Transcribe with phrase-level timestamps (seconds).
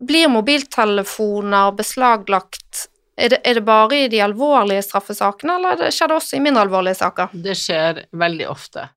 [0.00, 2.86] blir mobiltelefoner beslaglagt
[3.20, 6.64] er det, er det bare i de alvorlige straffesakene, eller skjer det også i mindre
[6.64, 7.34] alvorlige saker?
[7.36, 8.88] Det skjer veldig ofte.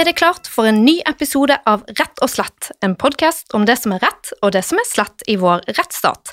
[0.00, 3.74] Er det klart for en ny episode av Rett og slett, en podkast om det
[3.76, 6.32] som er rett og det som er slett i vår rettsstat.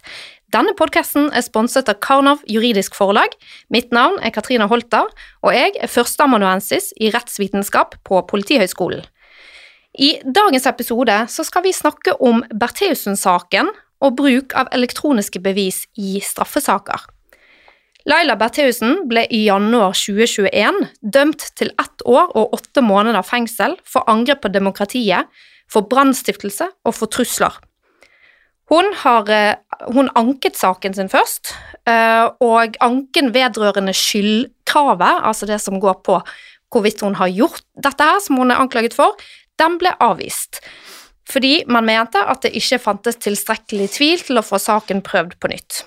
[0.56, 3.36] Denne podkasten er sponset av Karnov juridisk forlag.
[3.74, 5.12] Mitt navn er Katrine Holter,
[5.44, 9.04] og jeg er førsteamanuensis i rettsvitenskap på Politihøgskolen.
[10.00, 17.04] I dagens episode skal vi snakke om Bertheussen-saken og bruk av elektroniske bevis i straffesaker.
[18.08, 24.08] Laila Bertheussen ble i januar 2021 dømt til ett år og åtte måneder fengsel for
[24.08, 25.28] angrep på demokratiet,
[25.68, 27.58] for brannstiftelse og for trusler.
[28.72, 29.56] Hun, har, eh,
[29.92, 31.54] hun anket saken sin først,
[31.88, 36.22] eh, og anken vedrørende skyldkravet, altså det som går på
[36.72, 39.16] hvorvidt hun har gjort dette her som hun er anklaget for,
[39.60, 40.62] den ble avvist.
[41.28, 45.52] Fordi man mente at det ikke fantes tilstrekkelig tvil til å få saken prøvd på
[45.52, 45.84] nytt.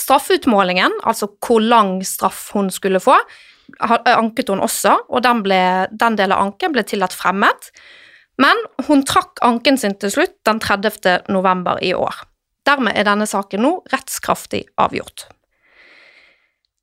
[0.00, 3.16] Straffeutmålingen, altså hvor lang straff hun skulle få,
[3.80, 7.70] anket hun også, og den, ble, den delen av anken ble tillatt fremmet.
[8.40, 11.30] Men hun trakk anken sin til slutt den 30.
[11.32, 12.26] november i år.
[12.66, 15.28] Dermed er denne saken nå rettskraftig avgjort.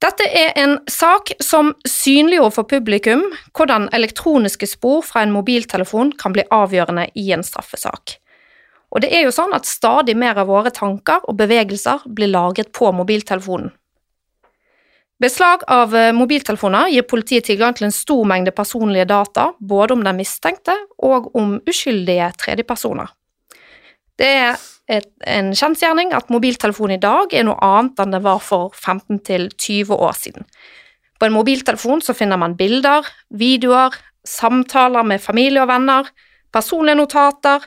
[0.03, 3.21] Dette er en sak som synliggjorde for publikum
[3.55, 8.17] hvordan elektroniske spor fra en mobiltelefon kan bli avgjørende i en straffesak.
[8.93, 12.69] Og det er jo sånn at stadig mer av våre tanker og bevegelser blir lagret
[12.75, 13.71] på mobiltelefonen.
[15.23, 20.03] Beslag av eh, mobiltelefoner gir politiet tilgang til en stor mengde personlige data, både om
[20.03, 23.11] den mistenkte og om uskyldige tredjepersoner.
[24.19, 28.41] Det er et, en kjensgjerning at mobiltelefon i dag er noe annet enn det var
[28.43, 30.49] for 15–20 år siden.
[31.19, 33.95] På en mobiltelefon så finner man bilder, videoer,
[34.27, 36.09] samtaler med familie og venner,
[36.53, 37.63] personlige notater,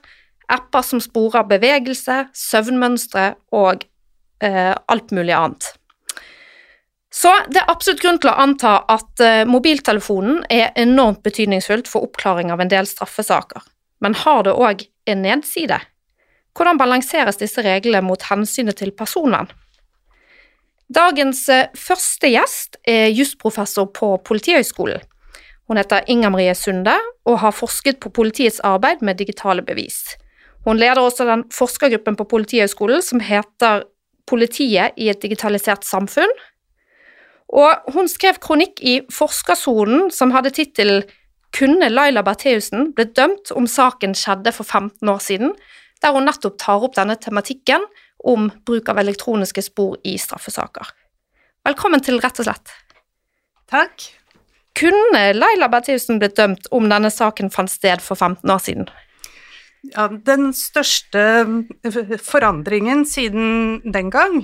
[0.52, 3.84] apper som sporer bevegelse, søvnmønstre og
[4.42, 5.72] eh, alt mulig annet.
[7.16, 12.04] Så det er absolutt grunn til å anta at eh, mobiltelefonen er enormt betydningsfullt for
[12.06, 13.62] oppklaring av en del straffesaker,
[14.04, 15.80] men har det òg en nedside?
[16.56, 19.48] Hvordan balanseres disse reglene mot hensynet til personvern?
[20.92, 25.02] Dagens eh, første gjest er jusprofessor på Politihøgskolen.
[25.66, 26.94] Hun heter Inger Marie Sunde
[27.26, 30.04] og har forsket på politiets arbeid med digitale bevis.
[30.66, 33.84] Hun leder også den forskergruppen på Politihøgskolen som heter
[34.26, 36.32] Politiet i et digitalisert samfunn.
[37.54, 41.06] Og hun skrev kronikk i Forskersonen som hadde tittelen
[41.54, 45.54] Kunne Laila Bertheussen blitt dømt om saken skjedde for 15 år siden,
[46.02, 47.86] der hun nettopp tar opp denne tematikken
[48.26, 50.90] om bruk av elektroniske spor i straffesaker.
[51.64, 52.74] Velkommen til Rett og slett.
[53.70, 54.10] Takk.
[54.76, 58.90] Kunne Laila Bertheussen blitt dømt om denne saken fant sted for 15 år siden?
[59.92, 61.22] Ja, den største
[61.84, 64.38] eh, forandringen siden den gang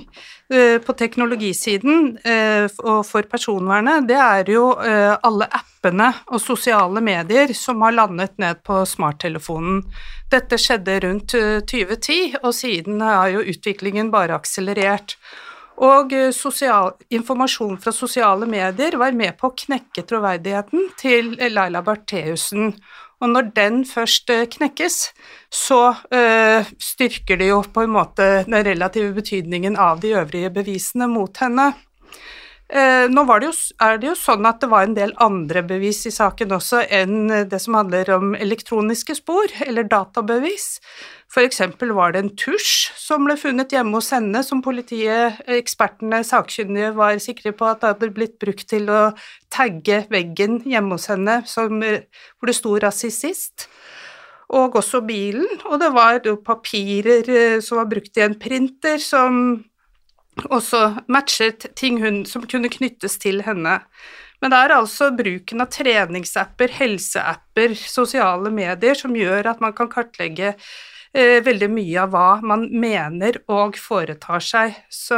[0.53, 7.51] eh, på teknologisiden eh, og for personvernet, det er jo alle appene og sosiale medier
[7.57, 9.81] som har landet ned på smarttelefonen.
[10.31, 11.33] Dette skjedde rundt
[11.69, 15.17] 2010, og siden har jo utviklingen bare akselerert.
[15.83, 22.75] Og sosial, informasjon fra sosiale medier var med på å knekke troverdigheten til Laila Bertheussen.
[23.23, 24.97] Og når den først eh, knekkes,
[25.53, 31.07] så uh, styrker det jo på en måte den relative betydningen av de øvrige bevisene
[31.07, 31.71] mot henne.
[32.71, 35.99] Uh, nå det jo, er det jo sånn at det var en del andre bevis
[36.07, 40.79] i saken også enn det som handler om elektroniske spor, eller databevis.
[41.33, 46.21] For eksempel var det en tusj som ble funnet hjemme hos henne, som politiet, ekspertene,
[46.27, 49.01] sakkyndige var sikre på at det hadde blitt brukt til å
[49.53, 53.67] tagge veggen hjemme hos henne som, hvor det sto 'rasist'.
[54.53, 59.63] Og også bilen, og det var papirer eh, som var brukt i en printer, som
[60.49, 63.79] også matchet ting hun, som kunne knyttes til henne.
[64.41, 69.91] Men det er altså bruken av treningsapper, helseapper, sosiale medier som gjør at man kan
[69.91, 70.55] kartlegge
[71.13, 74.73] Eh, veldig mye av hva man mener og foretar seg.
[74.89, 75.17] Så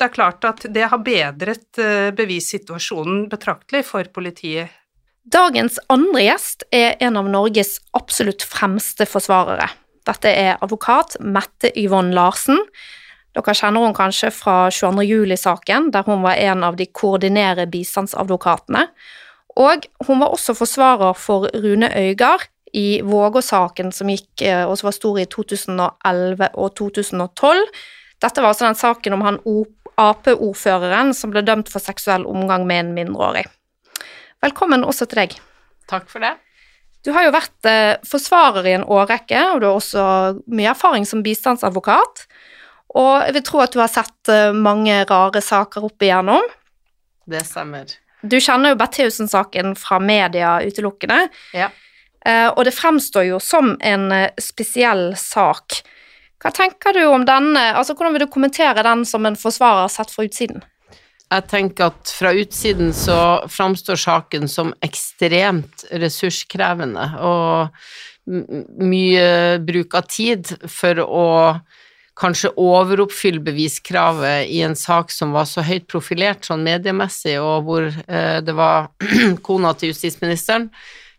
[0.00, 4.72] det er klart at det har bedret eh, bevissituasjonen betraktelig for politiet.
[5.30, 9.68] Dagens andre gjest er en av Norges absolutt fremste forsvarere.
[10.08, 12.64] Dette er advokat Mette Yvonne Larsen.
[13.36, 15.04] Dere kjenner hun kanskje fra 22.
[15.06, 18.88] juli-saken, der hun var en av de koordinere bistandsadvokatene.
[19.60, 24.90] Og hun var også forsvarer for Rune Øygard i Vågå-saken som gikk eh, og som
[24.90, 27.62] var stor i 2011 og 2012.
[28.20, 29.40] Dette var altså den saken om han
[30.00, 33.46] Ap-ordføreren som ble dømt for seksuell omgang med en mindreårig.
[34.40, 35.34] Velkommen også til deg.
[35.90, 36.36] Takk for det.
[37.04, 40.04] Du har jo vært eh, forsvarer i en årrekke, og du har også
[40.52, 42.26] mye erfaring som bistandsadvokat.
[42.98, 46.42] Og jeg vil tro at du har sett eh, mange rare saker opp igjennom.
[47.30, 47.92] Det stemmer.
[48.22, 51.70] Du kjenner jo Bertheussen-saken fra media utelukkende, Ja.
[52.26, 55.80] eh, og det fremstår jo som en eh, spesiell sak.
[56.40, 60.10] Hva tenker du om denne, altså hvordan vil du kommentere den som en forsvarer sett
[60.10, 60.62] fra utsiden?
[61.30, 67.68] Jeg tenker at fra utsiden så framstår saken som ekstremt ressurskrevende, og
[68.26, 71.26] mye bruk av tid for å
[72.20, 77.88] kanskje overoppfylle beviskravet i en sak som var så høyt profilert sånn mediemessig, og hvor
[77.88, 78.90] eh, det var
[79.46, 80.68] kona til justisministeren.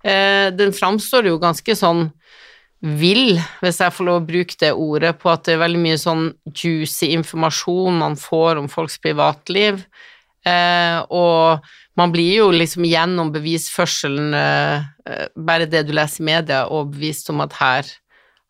[0.04, 2.10] Eh, den framstår jo ganske sånn
[2.82, 6.00] vill, hvis jeg får lov å bruke det ordet, på at det er veldig mye
[6.02, 9.84] sånn juicy informasjon man får om folks privatliv.
[10.46, 11.62] Eh, og
[12.00, 17.30] man blir jo liksom gjennom bevisførselen, eh, eh, bare det du leser i media, overbevist
[17.30, 17.92] om at her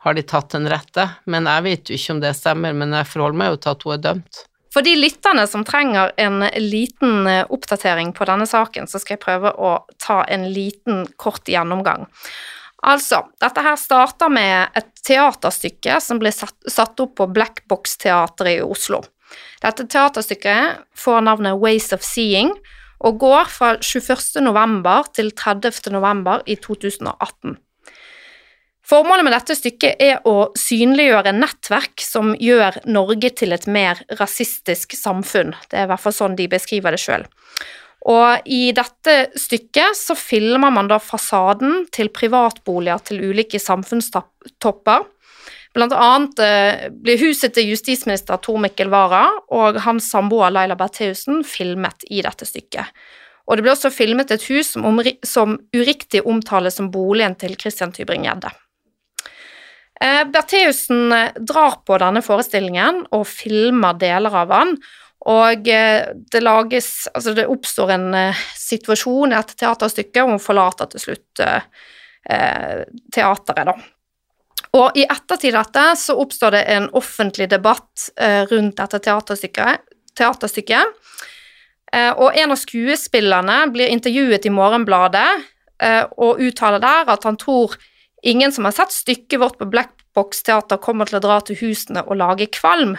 [0.02, 1.08] har de tatt den rette.
[1.30, 3.86] Men jeg vet jo ikke om det stemmer, men jeg forholder meg jo til at
[3.86, 4.42] hun er dømt.
[4.72, 9.24] For de lytterne som trenger en liten eh, oppdatering på denne saken, så skal jeg
[9.26, 12.08] prøve å ta en liten, kort gjennomgang.
[12.88, 18.64] Altså, dette her starta med et teaterstykke som ble satt, opp på Black Box-teatret i
[18.64, 19.04] Oslo.
[19.62, 22.56] Dette teaterstykket får navnet Ways of Seeing
[23.06, 24.42] og går fra 21.
[24.48, 25.92] november til 30.
[25.94, 27.60] november i 2018.
[28.92, 34.98] Formålet med dette stykket er å synliggjøre nettverk som gjør Norge til et mer rasistisk
[35.00, 35.54] samfunn.
[35.72, 37.24] Det er i hvert fall sånn de beskriver det sjøl.
[38.12, 45.06] Og i dette stykket så filmer man da fasaden til privatboliger til ulike samfunnstopper.
[45.72, 49.24] Blant annet eh, blir huset til justisminister Tor Mikkel Wara
[49.56, 52.92] og hans samboer Laila Bertheussen filmet i dette stykket.
[53.48, 57.96] Og det ble også filmet et hus som, som uriktig omtales som boligen til Christian
[57.96, 58.52] Tybring-Gjedde.
[60.02, 64.76] Eh, Bertheussen eh, drar på denne forestillingen og filmer deler av den,
[65.30, 70.42] og eh, det lages Altså, det oppstår en eh, situasjon i dette teaterstykket, og hun
[70.42, 71.46] forlater til slutt
[72.22, 73.74] teateret, da.
[74.78, 78.12] Og i ettertid dette så oppstår det en offentlig debatt
[78.52, 79.82] rundt dette teaterstykket.
[80.16, 80.86] teaterstykket.
[82.22, 85.32] Og en av skuespillerne blir intervjuet i Morgenbladet
[86.22, 87.74] og uttaler der at han tror
[88.22, 91.60] ingen som har sett stykket vårt på Black Box Teater kommer til å dra til
[91.62, 92.98] husene og lage kvalm.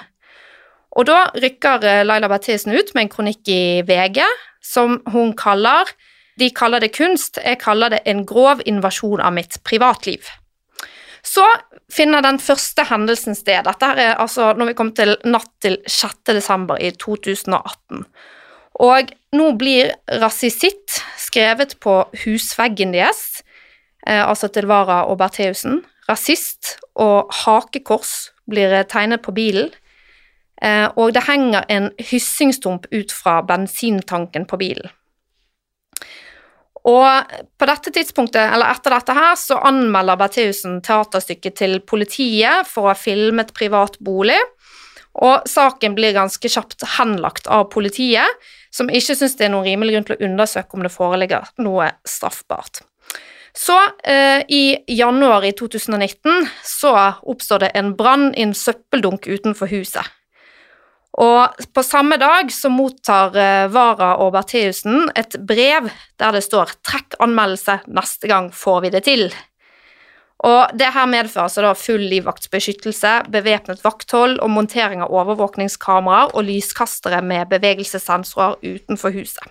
[0.96, 4.22] Og da rykker eh, Laila Bertheussen ut med en kronikk i VG
[4.62, 5.88] som hun kaller
[6.40, 10.24] De kaller det kunst, jeg kaller det en grov invasjon av mitt privatliv.
[11.22, 11.44] Så
[11.92, 13.66] finner den første hendelsen sted.
[13.66, 16.32] Dette er altså når vi kommer til natt til 6.
[16.32, 18.06] desember i 2018.
[18.80, 19.92] Og nå blir
[20.22, 23.31] rasisitt skrevet på husveggen deres,
[24.02, 25.82] altså til Vara og Bertheussen.
[26.08, 29.70] Rasist og hakekors blir tegnet på bilen.
[30.62, 34.90] Eh, og det henger en hyssingstump ut fra bensintanken på bilen.
[36.82, 42.87] Og på dette tidspunktet, eller etter dette her, så anmelder Bertheussen teaterstykket til politiet for
[42.87, 44.40] å ha filmet privat bolig,
[45.23, 48.26] og saken blir ganske kjapt henlagt av politiet,
[48.75, 51.92] som ikke syns det er noen rimelig grunn til å undersøke om det foreligger noe
[52.09, 52.82] straffbart.
[53.52, 59.68] Så eh, i januar i 2019 så oppstår det en brann i en søppeldunk utenfor
[59.68, 60.09] huset.
[61.21, 66.73] Og på samme dag så mottar eh, Vara og Bertheussen et brev der det står
[66.80, 69.32] 'trekk anmeldelse, neste gang får vi det til'.
[70.42, 76.49] Og det her medfører altså da full livvaktsbeskyttelse, bevæpnet vakthold og montering av overvåkningskameraer og
[76.49, 79.44] lyskastere med bevegelsessensorer utenfor huset.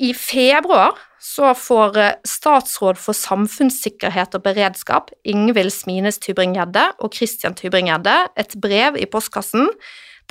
[0.00, 7.56] I februar så får eh, statsråd for samfunnssikkerhet og beredskap Ingvild Smines Tybring-Gjedde og Christian
[7.58, 9.68] Tybring-Gjedde et brev i postkassen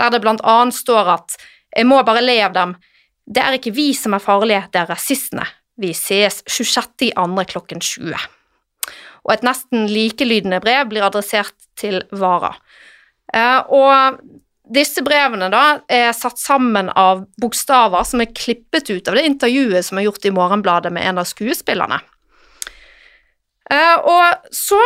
[0.01, 1.37] der det blant annet står at
[1.75, 2.73] jeg må bare le av dem,
[3.29, 5.45] det er ikke vi som er farlige, det er rasistene.
[5.77, 7.13] Vi ses 26.2.
[7.51, 8.15] klokken 20.
[9.27, 12.55] Og et nesten likelydende brev blir adressert til Vara.
[13.29, 14.17] Eh, og
[14.69, 19.85] disse brevene da er satt sammen av bokstaver som er klippet ut av det intervjuet
[19.85, 21.99] som er gjort i Morgenbladet med en av skuespillerne.
[23.69, 24.79] Eh, og så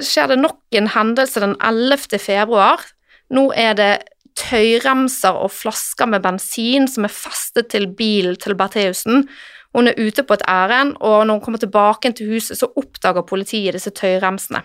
[0.00, 2.18] skjer det nok en hendelse den 11.
[2.20, 2.84] februar.
[3.32, 3.92] Nå er det
[4.38, 9.28] tøyremser og flasker med bensin som er festet til bilen til Bertheussen,
[9.72, 13.24] Hun er ute på et ærend, og når hun kommer tilbake til huset, så oppdager
[13.24, 14.60] politiet disse tøyremsene.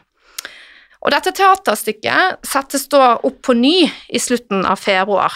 [1.07, 5.31] Og dette teaterstykket settes da opp på ny i slutten av februar.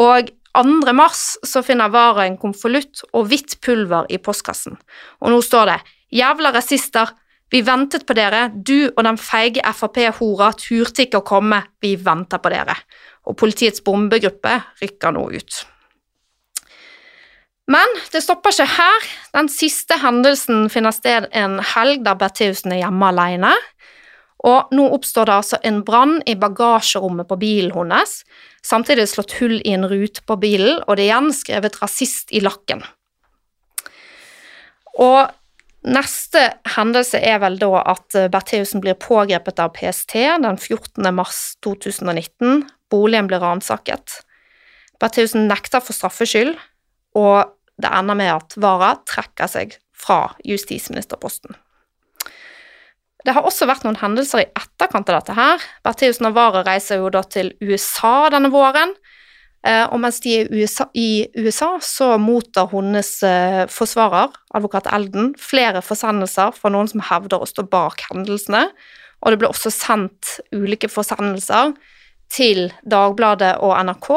[0.00, 0.94] Og 2.
[0.96, 4.78] mars så finner Vara en konvolutt og hvitt pulver i postkassen.
[5.20, 5.80] Og nå står det
[6.16, 7.12] 'Jævla rasister,
[7.50, 12.38] vi ventet på dere, du og den feige Frp-hora turte ikke å komme, vi venter
[12.38, 12.78] på dere'.
[13.26, 15.66] Og politiets bombegruppe rykker nå ut.
[17.70, 19.06] Men det stopper ikke her.
[19.34, 23.52] Den siste hendelsen finner sted en helg der Bertheussen er hjemme alene.
[24.46, 28.22] Og nå oppstår det altså en brann i bagasjerommet på bilen hennes.
[28.64, 32.40] Samtidig slått hull i en rute på bilen, og det er igjen skrevet 'rasist' i
[32.40, 32.82] lakken.
[35.00, 35.28] Og
[35.84, 36.42] neste
[36.76, 41.14] hendelse er vel da at Bertheussen blir pågrepet av PST den 14.
[41.14, 42.68] mars 2019.
[42.90, 44.20] Boligen blir ransaket.
[45.00, 46.56] Bertheussen nekter for straffskyld,
[47.16, 51.56] og det ender med at Wara trekker seg fra justisministerposten.
[53.24, 55.64] Det har også vært noen hendelser i etterkant av dette her.
[55.84, 58.94] Bertheussen og reiser jo da til USA denne våren.
[59.60, 65.34] Eh, og mens de er USA, i USA så mottar hennes eh, forsvarer, advokat Elden,
[65.36, 68.70] flere forsendelser fra noen som hevder å stå bak hendelsene.
[69.20, 71.74] Og det ble også sendt ulike forsendelser
[72.32, 74.10] til Dagbladet og NRK,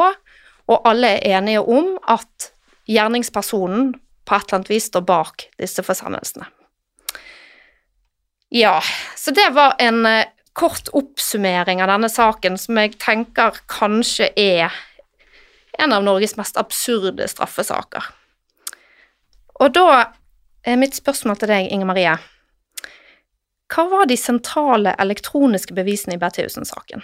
[0.64, 2.52] og alle er enige om at
[2.88, 3.92] gjerningspersonen
[4.24, 6.48] på et eller annet vis står bak disse forsendelsene.
[8.54, 8.82] Ja,
[9.16, 14.76] så det var en eh, kort oppsummering av denne saken som jeg tenker kanskje er
[15.82, 18.06] en av Norges mest absurde straffesaker.
[19.58, 19.88] Og da
[20.62, 22.14] er mitt spørsmål til deg, Inger Marie.
[23.74, 27.02] Hva var de sentrale elektroniske bevisene i Bertheussen-saken?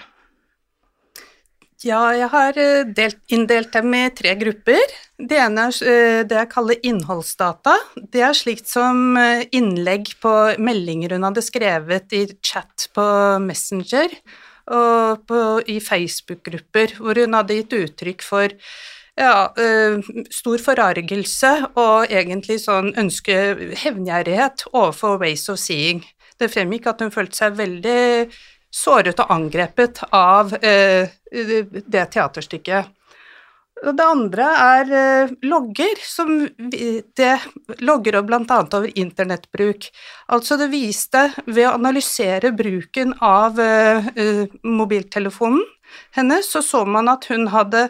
[1.80, 4.92] Ja, jeg har eh, delt, inndelt dem i tre grupper.
[5.16, 7.72] Det ene er eh, det jeg kaller innholdsdata.
[7.96, 13.06] Det er slikt som eh, innlegg på meldinger hun hadde skrevet i chat på
[13.46, 14.12] Messenger
[14.70, 15.40] og på,
[15.72, 18.52] i Facebook-grupper, hvor hun hadde gitt uttrykk for
[19.18, 19.48] ja,
[20.30, 23.34] stor forargelse og egentlig sånn ønske
[23.80, 26.04] hevngjerrighet overfor Ways of Seeing.
[26.38, 27.98] Det fremgikk at hun følte seg veldig
[28.70, 32.96] såret og angrepet av eh, det teaterstykket.
[33.80, 36.32] Det andre er eh, logger, som
[37.16, 37.32] det
[37.80, 38.60] logger bl.a.
[38.60, 39.90] over internettbruk.
[40.36, 44.10] Altså det viste, ved å analysere bruken av eh,
[44.62, 45.64] mobiltelefonen
[46.14, 47.88] hennes, så så man at hun hadde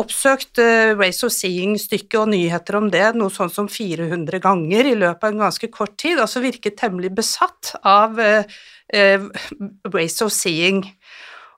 [0.00, 0.56] oppsøkt
[0.96, 5.34] Ways of Seeing-stykket og nyheter om det noe sånn som 400 ganger i løpet av
[5.34, 8.16] en ganske kort tid, altså virket temmelig besatt av
[8.94, 9.28] uh,
[9.92, 10.84] ways of seeing.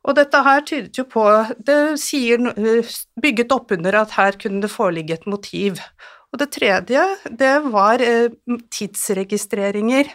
[0.02, 1.24] Og dette her tydet jo på
[1.62, 2.88] Det sier, eh,
[3.22, 5.78] bygget opp under at her kunne det foreligge et motiv.
[6.32, 10.10] Og det tredje, det var uh, tidsregistreringer.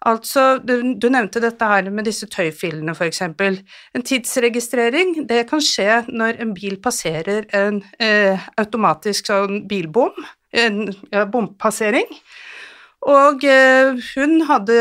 [0.00, 3.58] Altså, du, du, nevnte dette her med disse tøyfillene, eksempel.
[3.94, 10.16] En tidsregistrering, det kan skje når en bil passerer en eh, automatisk sånn bilbom,
[10.56, 12.08] en ja, bompassering.
[13.08, 14.76] Og eh, hun hadde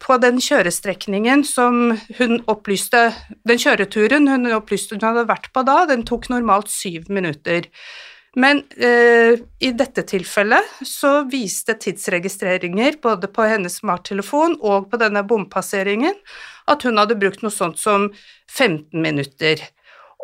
[0.00, 3.10] på den kjørestrekningen som hun opplyste
[3.44, 7.68] Den kjøreturen hun opplyste hun hadde vært på da, den tok normalt syv minutter.
[8.38, 15.24] Men eh, i dette tilfellet så viste tidsregistreringer både på hennes smarttelefon og på denne
[15.28, 16.16] bompasseringen
[16.68, 18.08] at hun hadde brukt noe sånt som
[18.52, 19.60] 15 minutter.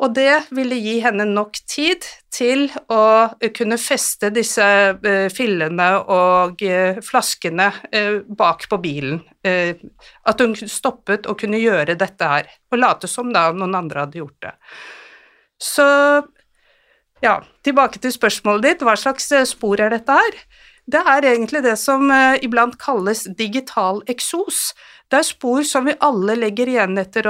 [0.02, 2.02] Og det ville gi henne nok tid
[2.34, 9.22] til å kunne feste disse uh, fillene og uh, flaskene uh, bak på bilen.
[9.44, 14.16] at hun stoppet og kunne gjøre dette her, og late som da noen andre hadde
[14.16, 14.52] gjort det.
[15.60, 15.84] Så
[17.20, 20.38] ja, tilbake til spørsmålet ditt, hva slags spor er dette her?
[20.84, 22.10] Det er egentlig det som
[22.44, 24.74] iblant kalles digital eksos.
[25.08, 27.28] Det er spor som vi alle legger igjen etter,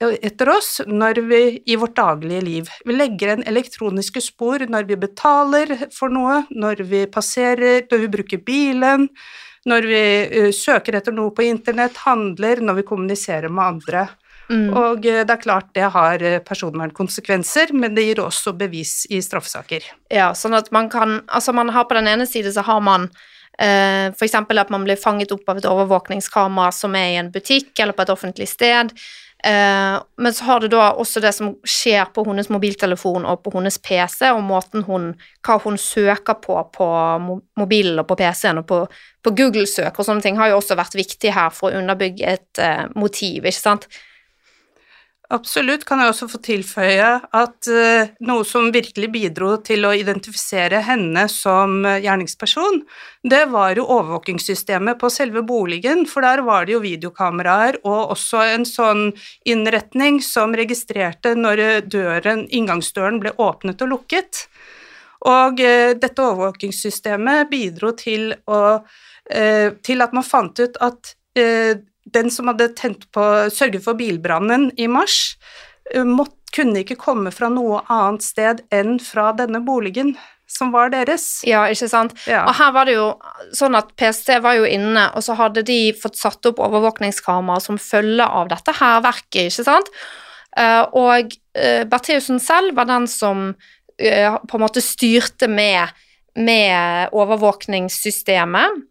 [0.00, 2.70] etter, oss når vi, i vårt daglige liv.
[2.88, 8.12] Vi legger igjen elektroniske spor når vi betaler for noe, når vi passerer, når vi
[8.16, 9.08] bruker bilen,
[9.66, 14.06] når vi uh, søker etter noe på internett, handler, når vi kommuniserer med andre.
[14.50, 14.68] Mm.
[14.70, 19.86] Og uh, det er klart det har personvernkonsekvenser, men det gir også bevis i straffesaker.
[20.12, 23.08] Ja, sånn at man kan Altså, man har på den ene side så har man
[23.58, 24.34] eh, F.eks.
[24.34, 28.04] at man blir fanget opp av et overvåkningskamera som er i en butikk eller på
[28.06, 28.92] et offentlig sted.
[29.44, 33.52] Eh, men så har du da også det som skjer på hennes mobiltelefon og på
[33.58, 35.12] hennes PC, og måten hun,
[35.46, 36.88] hva hun søker på på
[37.60, 38.80] mobilen og på PC-en og på,
[39.22, 42.62] på Google-søk og sånne ting, har jo også vært viktig her for å underbygge et
[42.62, 43.88] eh, motiv, ikke sant?
[45.34, 45.82] Absolutt.
[45.86, 51.24] Kan jeg også få tilføye at uh, noe som virkelig bidro til å identifisere henne
[51.32, 52.78] som uh, gjerningsperson,
[53.26, 58.44] det var jo overvåkingssystemet på selve boligen, for der var det jo videokameraer og også
[58.52, 59.02] en sånn
[59.50, 64.46] innretning som registrerte når døren, inngangsdøren ble åpnet og lukket.
[65.26, 68.78] Og dette overvåkingssystemet bidro til, å,
[69.26, 71.16] til at man fant ut at
[72.12, 75.36] den som hadde tent på, sørget for bilbrannen i mars,
[75.92, 80.14] eh, måtte, kunne ikke komme fra noe annet sted enn fra denne boligen
[80.48, 81.42] som var deres.
[81.44, 82.14] Ja, ikke sant.
[82.30, 82.44] Ja.
[82.46, 83.08] Og her var det jo
[83.52, 87.82] sånn at PST var jo inne, og så hadde de fått satt opp overvåkningskamera som
[87.82, 89.90] følge av dette hærverket, ikke sant.
[90.56, 93.50] Eh, og uh, Bertheussen selv var den som
[93.96, 95.88] på en måte styrte med,
[96.36, 98.82] med overvåkningssystemet.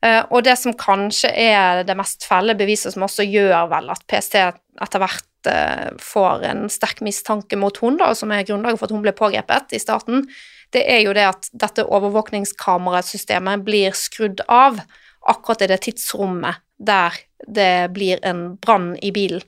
[0.00, 4.06] Uh, og det som kanskje er det mest felle beviset, som også gjør vel at
[4.08, 8.88] PST etter hvert uh, får en sterk mistanke mot hun, da, som er grunnlaget for
[8.88, 10.24] at hun ble pågrepet i starten,
[10.72, 14.80] det er jo det at dette overvåkningskamerasystemet blir skrudd av
[15.28, 19.44] akkurat i det tidsrommet der det blir en brann i bilen.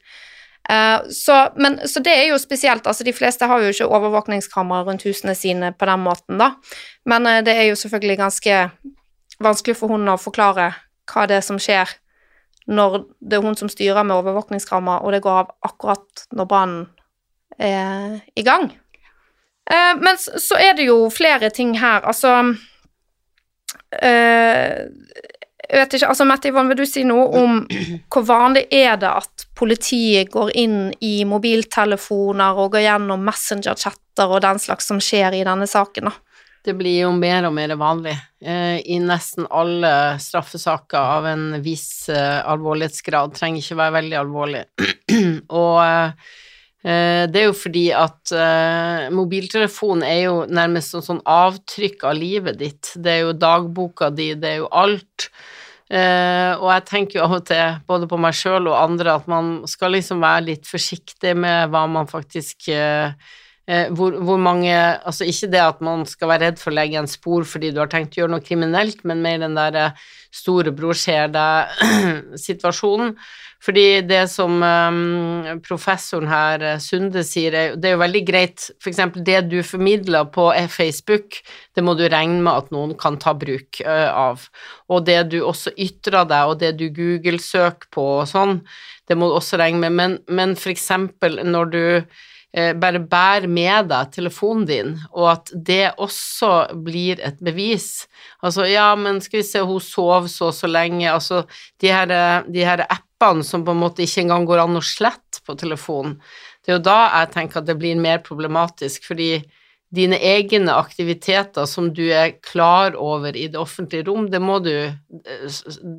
[0.68, 2.84] Uh, så, men, så, det er jo spesielt.
[2.86, 6.52] altså De fleste har jo ikke overvåkningskamera rundt husene sine på den måten, da.
[7.08, 8.66] Men det er jo selvfølgelig ganske
[9.44, 10.72] vanskelig for hun å forklare
[11.10, 11.90] hva det er som skjer
[12.70, 16.84] når det er hun som styrer med overvåkningskamera, og det går av akkurat når brannen
[17.58, 18.70] er i gang.
[19.70, 22.54] Eh, men så er det jo flere ting her, altså
[24.02, 24.88] eh,
[25.62, 27.60] Jeg vet ikke, altså Mette Yvonne, vil du si noe om
[28.12, 34.42] hvor vanlig er det at politiet går inn i mobiltelefoner og går gjennom messenger-chatter og
[34.44, 36.31] den slags som skjer i denne saken, da?
[36.62, 38.14] Det blir jo mer og mer vanlig
[38.44, 39.90] eh, i nesten alle
[40.22, 43.34] straffesaker av en viss eh, alvorlighetsgrad.
[43.34, 44.62] Trenger ikke være veldig alvorlig.
[45.62, 52.06] og eh, det er jo fordi at eh, mobiltelefonen er jo nærmest en sånn avtrykk
[52.12, 52.94] av livet ditt.
[52.94, 55.32] Det er jo dagboka di, det er jo alt.
[55.92, 59.26] Uh, og jeg tenker jo av og til, både på meg sjøl og andre, at
[59.28, 63.12] man skal liksom være litt forsiktig med hva man faktisk Eh,
[63.66, 67.10] hvor, hvor, mange Altså ikke det at man skal være redd for å legge en
[67.10, 70.02] spor fordi du har tenkt å gjøre noe kriminelt, men mer den der eh,
[70.34, 73.14] storebror ser deg-situasjonen.
[73.62, 78.98] Fordi det som um, professoren her, Sunde, sier, er, det er jo veldig greit F.eks.
[79.22, 81.38] det du formidler på Facebook,
[81.78, 84.48] det må du regne med at noen kan ta bruk av.
[84.90, 88.64] Og det du også ytrer deg, og det du Google-søker på og sånn,
[89.06, 89.94] det må du også regne med.
[89.94, 90.90] Men, men f.eks.
[91.46, 96.50] når du Eh, bare bær med deg telefonen din, og at det også
[96.84, 98.04] blir et bevis.
[98.44, 101.46] Altså, ja, men skal vi se, hun sov så og så lenge, altså
[101.80, 102.12] de her,
[102.44, 106.18] de her appene som på en måte ikke engang går an å slette på telefonen,
[106.62, 109.32] det er jo da jeg tenker at det blir mer problematisk, fordi
[109.92, 114.72] dine egne aktiviteter som du er klar over i det offentlige rom, det må du,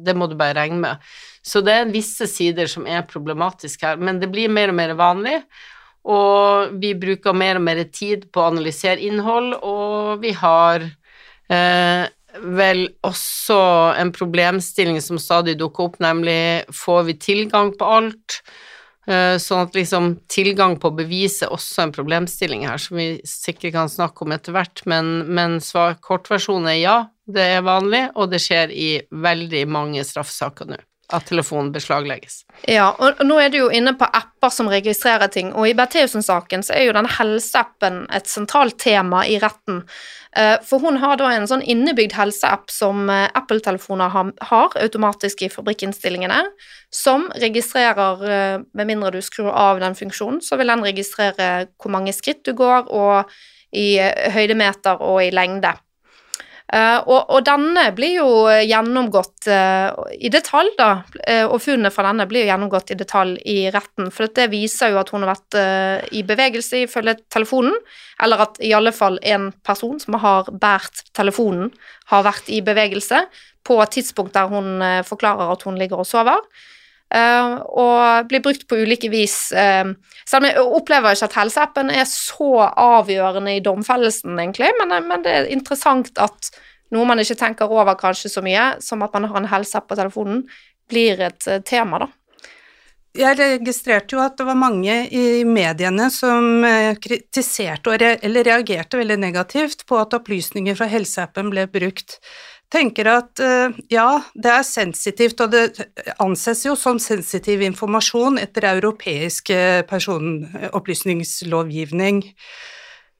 [0.06, 1.12] det må du bare regne med.
[1.46, 4.96] Så det er visse sider som er problematiske her, men det blir mer og mer
[4.98, 5.38] vanlig,
[6.04, 12.04] og vi bruker mer og mer tid på å analysere innhold, og vi har eh,
[12.44, 13.62] vel også
[14.02, 18.42] en problemstilling som stadig dukker opp, nemlig får vi tilgang på alt?
[19.08, 23.76] Eh, sånn at liksom tilgang på bevis er også en problemstilling her, som vi sikkert
[23.76, 25.60] kan snakke om etter hvert, men, men
[26.04, 31.28] kortversjonen er ja, det er vanlig, og det skjer i veldig mange straffesaker nå at
[31.30, 32.42] telefonen beslaglegges.
[32.70, 36.66] Ja, og nå er du jo inne på apper som registrerer ting, og i Bertheussen-saken
[36.66, 39.84] så er jo denne helseappen et sentralt tema i retten.
[40.36, 44.14] Eh, for hun har da en sånn innebygd helseapp som eh, Apple-telefoner
[44.50, 46.42] har automatisk i fabrikkinnstillingene,
[46.94, 51.94] som registrerer, eh, med mindre du skrur av den funksjonen, så vil den registrere hvor
[51.94, 53.34] mange skritt du går, og
[53.74, 53.98] i
[54.34, 55.74] høydemeter og i lengde.
[56.72, 61.04] Uh, og, og, denne blir jo gjennomgått uh, i detalj, da,
[61.50, 65.02] og funnene fra denne blir jo gjennomgått i detalj i retten, for det viser jo
[65.02, 65.58] at hun har vært
[66.16, 67.76] i bevegelse ifølge telefonen,
[68.24, 71.74] eller at i alle fall en person som har båret telefonen,
[72.10, 73.26] har vært i bevegelse
[73.68, 76.42] på et tidspunkt der hun forklarer at hun ligger og sover.
[77.14, 79.36] Og blir brukt på ulike vis.
[79.54, 85.26] selv om jeg opplever ikke at helseappen er så avgjørende i domfellelsen, egentlig, men, men
[85.26, 86.50] det er interessant at
[86.94, 89.98] noe man ikke tenker over kanskje så mye, som at man har en helseapp på
[90.00, 90.44] telefonen,
[90.90, 92.12] blir et eh, tema, da.
[93.14, 99.20] Jeg registrerte jo at det var mange i mediene som eh, kritiserte eller reagerte veldig
[99.22, 102.18] negativt på at opplysninger fra helseappen ble brukt.
[102.74, 105.64] Tenker at eh, ja, det er sensitivt, og det
[106.24, 112.24] anses jo som sensitiv informasjon etter europeisk eh, personopplysningslovgivning.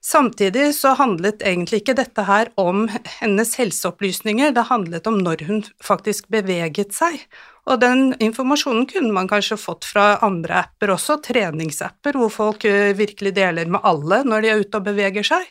[0.04, 2.90] Samtidig så handlet egentlig ikke dette her om
[3.22, 7.24] hennes helseopplysninger, det handlet om når hun faktisk beveget seg.
[7.64, 12.92] Og den informasjonen kunne man kanskje fått fra andre apper også, treningsapper, hvor folk eh,
[12.98, 15.48] virkelig deler med alle når de er ute og beveger seg.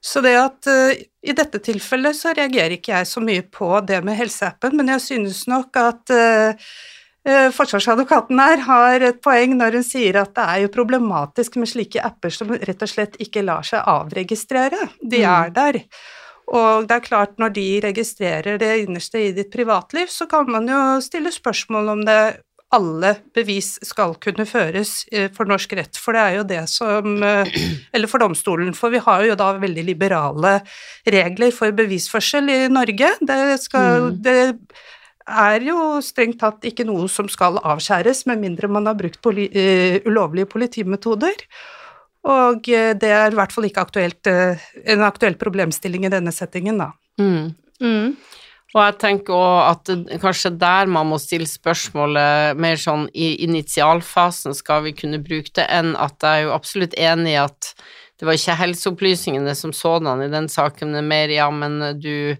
[0.00, 4.00] Så det at uh, i dette tilfellet så reagerer ikke jeg så mye på det
[4.06, 6.70] med helseappen, men jeg synes nok at uh,
[7.28, 11.68] uh, forsvarsadvokaten her har et poeng når hun sier at det er jo problematisk med
[11.68, 14.88] slike apper som rett og slett ikke lar seg avregistrere.
[15.02, 15.28] De mm.
[15.34, 15.82] er der.
[16.50, 20.66] Og det er klart, når de registrerer det innerste i ditt privatliv, så kan man
[20.66, 22.20] jo stille spørsmål om det
[22.74, 27.24] alle bevis skal kunne føres eh, for norsk rett, for det er jo det som
[27.26, 27.56] eh,
[27.96, 30.60] Eller for domstolen, for vi har jo da veldig liberale
[31.02, 33.10] regler for bevisførsel i Norge.
[33.26, 34.22] Det, skal, mm.
[34.22, 34.38] det
[35.26, 39.48] er jo strengt tatt ikke noe som skal avskjæres, med mindre man har brukt poli,
[39.50, 41.46] uh, ulovlige politimetoder.
[42.30, 46.82] Og det er i hvert fall ikke aktuelt, uh, en aktuell problemstilling i denne settingen,
[46.82, 46.92] da.
[47.20, 47.50] Mm.
[47.80, 48.14] Mm.
[48.70, 49.90] Og jeg tenker òg at
[50.22, 55.66] kanskje der man må stille spørsmålet mer sånn i initialfasen, skal vi kunne bruke det,
[55.66, 57.72] enn at jeg er jo absolutt enig i at
[58.20, 62.36] det var ikke helseopplysningene som sådan i den saken, men mer ja, men du,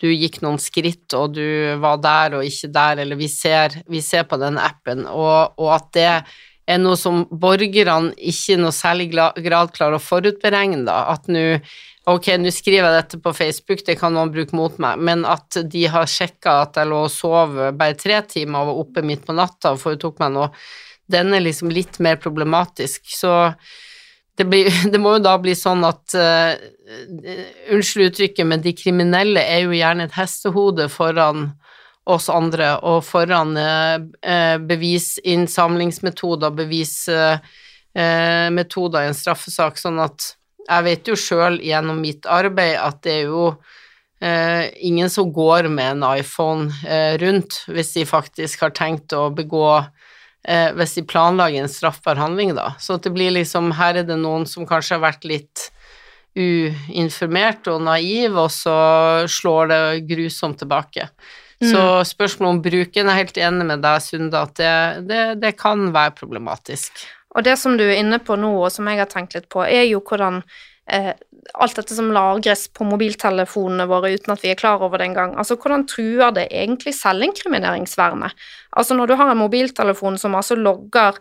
[0.00, 4.00] du, gikk noen skritt, og du var der og ikke der, eller vi ser, vi
[4.04, 6.12] ser på den appen, og, og at det
[6.66, 11.48] er noe som borgerne ikke i noe særlig grad klarer å forutberegne, da, at nå
[12.04, 15.56] Ok, nå skriver jeg dette på Facebook, det kan noen bruke mot meg, men at
[15.72, 19.22] de har sjekka at jeg lå og sov bare tre timer og var oppe midt
[19.24, 20.50] på natta og foretok meg noe,
[21.08, 23.08] den er liksom litt mer problematisk.
[23.08, 23.32] Så
[24.36, 26.52] det, blir, det må jo da bli sånn at uh,
[27.72, 31.54] Unnskyld uttrykket, men de kriminelle er jo gjerne et hestehode foran
[32.04, 33.98] oss andre, og foran uh,
[34.60, 42.78] bevisinnsamlingsmetoder, bevismetoder uh, i en straffesak, sånn at jeg vet jo sjøl gjennom mitt arbeid
[42.80, 43.48] at det er jo
[44.24, 49.28] eh, ingen som går med en iPhone eh, rundt hvis de faktisk har tenkt å
[49.34, 52.72] begå eh, Hvis de planlager en straffbar handling, da.
[52.80, 55.68] Så det blir liksom Her er det noen som kanskje har vært litt
[56.34, 58.74] uinformert og naiv, og så
[59.30, 61.06] slår det grusomt tilbake.
[61.64, 61.72] Mm.
[61.72, 64.74] Så spørsmålet om bruken er helt enig med deg, Sunde, at det,
[65.08, 67.04] det, det kan være problematisk.
[67.34, 69.64] Og det som du er inne på nå, og som jeg har tenkt litt på,
[69.66, 70.42] er jo hvordan
[70.92, 71.14] eh,
[71.54, 75.34] alt dette som lagres på mobiltelefonene våre uten at vi er klar over det engang,
[75.38, 78.46] altså hvordan truer det egentlig selvinkrimineringsvernet?
[78.78, 81.18] Altså når du har en mobiltelefon som altså logger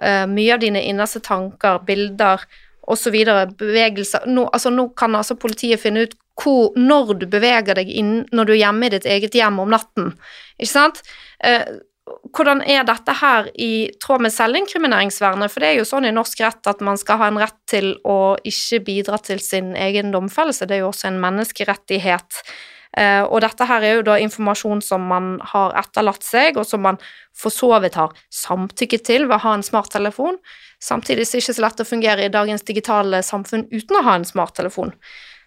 [0.00, 2.44] eh, mye av dine innerste tanker, bilder
[2.90, 3.14] osv.,
[3.60, 8.24] bevegelser nå, altså nå kan altså politiet finne ut hvor, når du beveger deg inn
[8.32, 10.14] når du er hjemme i ditt eget hjem om natten,
[10.58, 11.02] ikke sant?
[11.44, 11.64] Eh,
[12.34, 15.52] hvordan er dette her i tråd med selvinkrimineringsvernet?
[15.52, 17.92] For det er jo sånn i norsk rett at man skal ha en rett til
[18.08, 20.66] å ikke bidra til sin egen domfellelse.
[20.66, 22.42] Det er jo også en menneskerettighet.
[22.90, 26.82] Uh, og dette her er jo da informasjon som man har etterlatt seg, og som
[26.82, 26.98] man
[27.38, 30.40] for så vidt har samtykket til ved å ha en smarttelefon.
[30.82, 34.16] Samtidig er det ikke så lett å fungere i dagens digitale samfunn uten å ha
[34.18, 34.90] en smarttelefon.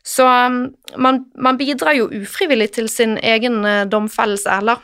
[0.03, 0.65] Så um,
[0.99, 4.81] man, man, bidrar jo ufrivillig til sin egen uh, domfellelse, eller?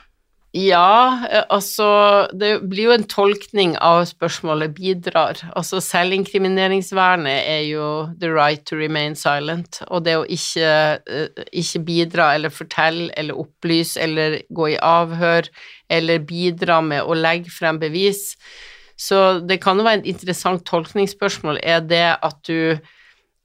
[0.51, 5.37] Ja, eh, altså Det blir jo en tolkning av spørsmålet bidrar.
[5.53, 10.71] Altså selvinkrimineringsvernet er jo the right to remain silent, og det å ikke,
[11.05, 15.51] eh, ikke bidra eller fortelle eller opplyse eller gå i avhør
[15.89, 18.33] eller bidra med å legge frem bevis.
[18.97, 21.61] Så det kan jo være et interessant tolkningsspørsmål.
[21.61, 22.79] Er det at du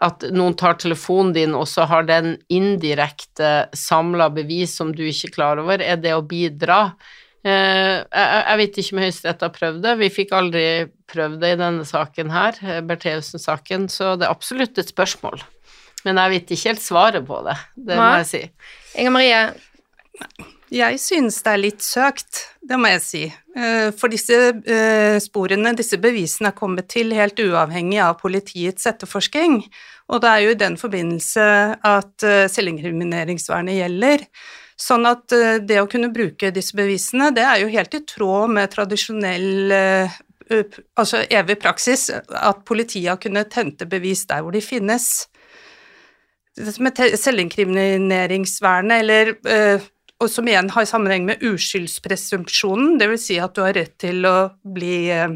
[0.05, 5.31] at noen tar telefonen din, og så har den indirekte samla bevis som du ikke
[5.31, 6.97] er klar over, er det å bidra?
[7.45, 10.65] Eh, jeg vet ikke om Høyesterett har prøvd det, vi fikk aldri
[11.13, 15.45] prøvd det i denne saken her, eh, Bertheussen-saken, så det er absolutt et spørsmål.
[16.05, 18.43] Men jeg vet ikke helt svaret på det, det må jeg si.
[19.01, 19.45] Inger Marie?
[20.75, 23.21] Jeg synes det er litt søkt, det må jeg si.
[23.55, 29.71] Eh, for disse eh, sporene, disse bevisene, er kommet til helt uavhengig av politiets etterforsking.
[30.11, 31.45] Og det er jo i den forbindelse
[31.79, 34.27] at eh, selvinkrimineringsvernet gjelder.
[34.75, 35.31] Sånn at
[35.63, 39.71] det å kunne bruke disse bevisene, det er jo helt i tråd med tradisjonell
[40.99, 45.31] altså evig praksis, at politiet har kunnet hente bevis der hvor de finnes.
[46.59, 49.39] Selvinkrimineringsvernet, eller
[50.23, 53.27] og som igjen har sammenheng med uskyldspresumpsjonen, dvs.
[53.27, 54.37] Si at du har rett til å
[54.77, 55.35] bli eh,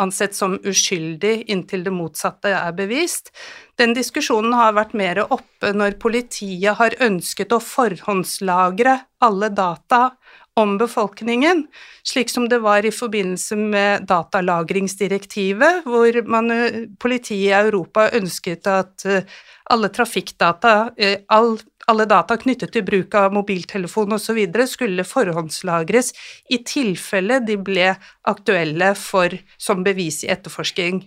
[0.00, 3.30] ansett som uskyldig inntil det motsatte er bevist.
[3.78, 10.10] Den diskusjonen har vært mer oppe når politiet har ønsket å forhåndslagre alle data
[10.54, 11.64] om befolkningen,
[12.06, 18.70] slik som det var i forbindelse med datalagringsdirektivet, hvor man, eh, politiet i Europa ønsket
[18.70, 19.26] at eh,
[19.70, 20.92] alle trafikkdata,
[21.32, 21.58] all,
[21.90, 24.40] alle data knyttet til bruk av mobiltelefon osv.
[24.70, 26.12] skulle forhåndslagres
[26.50, 27.92] i tilfelle de ble
[28.24, 31.02] aktuelle for, som bevis i etterforsking.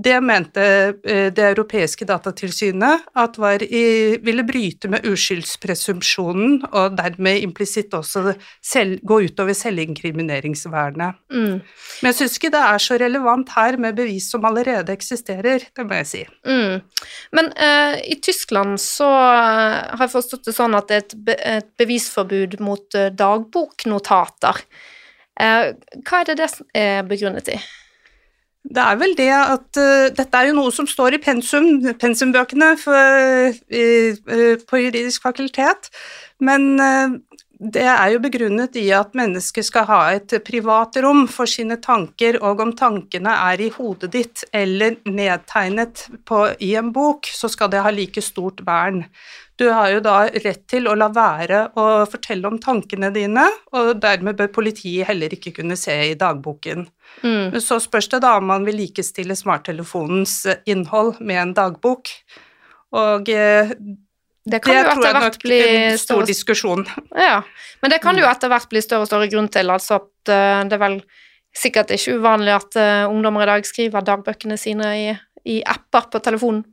[0.00, 0.62] Det mente
[1.04, 8.34] eh, det europeiske datatilsynet at var i, ville bryte med uskyldspresumpsjonen, og dermed implisitt også
[8.64, 11.18] selv, gå utover selvinkrimineringsvernet.
[11.32, 11.58] Mm.
[11.60, 15.86] Men jeg syns ikke det er så relevant her med bevis som allerede eksisterer, det
[15.86, 16.22] må jeg si.
[16.48, 16.80] Mm.
[17.36, 21.18] Men uh, i Tyskland så uh, har jeg forstått det sånn at det er et,
[21.28, 24.64] be et bevisforbud mot uh, dagboknotater.
[25.40, 27.60] hva er det det er begrunnet i?
[28.60, 32.74] Det er vel det at uh, dette er jo noe som står i pensum, pensumbøkene
[32.78, 35.88] for, uh, på juridisk fakultet,
[36.44, 37.16] men uh,
[37.60, 42.38] det er jo begrunnet i at mennesket skal ha et privat rom for sine tanker,
[42.40, 47.68] og om tankene er i hodet ditt eller nedtegnet på, i en bok, så skal
[47.72, 49.02] det ha like stort vern.
[49.60, 53.42] Du har jo da rett til å la være å fortelle om tankene dine,
[53.76, 56.86] og dermed bør politiet heller ikke kunne se i dagboken.
[57.20, 57.58] Mm.
[57.60, 62.08] Så spørs det da om man vil likestille smarttelefonens innhold med en dagbok.
[62.96, 63.72] Og eh,
[64.48, 66.86] det, kan det jo tror jeg nok bli en stor diskusjon.
[67.28, 67.42] Ja,
[67.82, 69.68] men det kan jo etter hvert bli større og større grunn til.
[69.74, 70.96] Altså at uh, det er vel
[71.52, 75.06] sikkert ikke uvanlig at ungdommer i dag skriver dagbøkene sine i,
[75.50, 76.64] i apper på telefonen.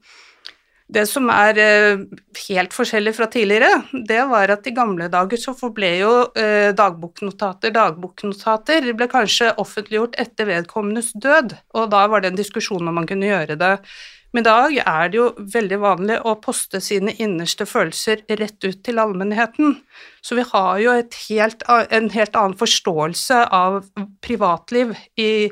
[0.88, 2.04] Det som er eh,
[2.48, 7.74] helt forskjellig fra tidligere, det var at i gamle dager så forble jo eh, dagboknotater
[7.76, 8.86] dagboknotater.
[8.86, 13.10] De ble kanskje offentliggjort etter vedkommendes død, og da var det en diskusjon om man
[13.10, 13.74] kunne gjøre det.
[14.32, 18.80] Men i dag er det jo veldig vanlig å poste sine innerste følelser rett ut
[18.86, 19.78] til allmennheten.
[20.24, 23.82] Så vi har jo helt, en helt annen forståelse av
[24.24, 25.50] privatliv i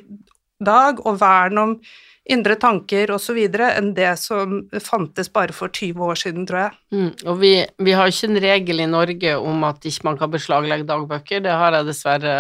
[0.64, 1.80] dag, og vern om
[2.26, 3.38] indre tanker osv.
[3.54, 6.78] enn det som fantes bare for 20 år siden, tror jeg.
[6.96, 10.34] Mm, og vi, vi, har ikke en regel i Norge om at ikke man kan
[10.34, 11.44] beslaglegge dagbøker.
[11.46, 12.38] Det har jeg dessverre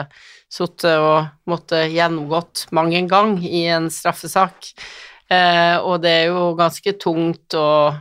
[0.51, 4.73] sittet og måttet gjennomgått mange ganger i en straffesak.
[5.29, 7.95] Eh, og det er jo ganske tungt og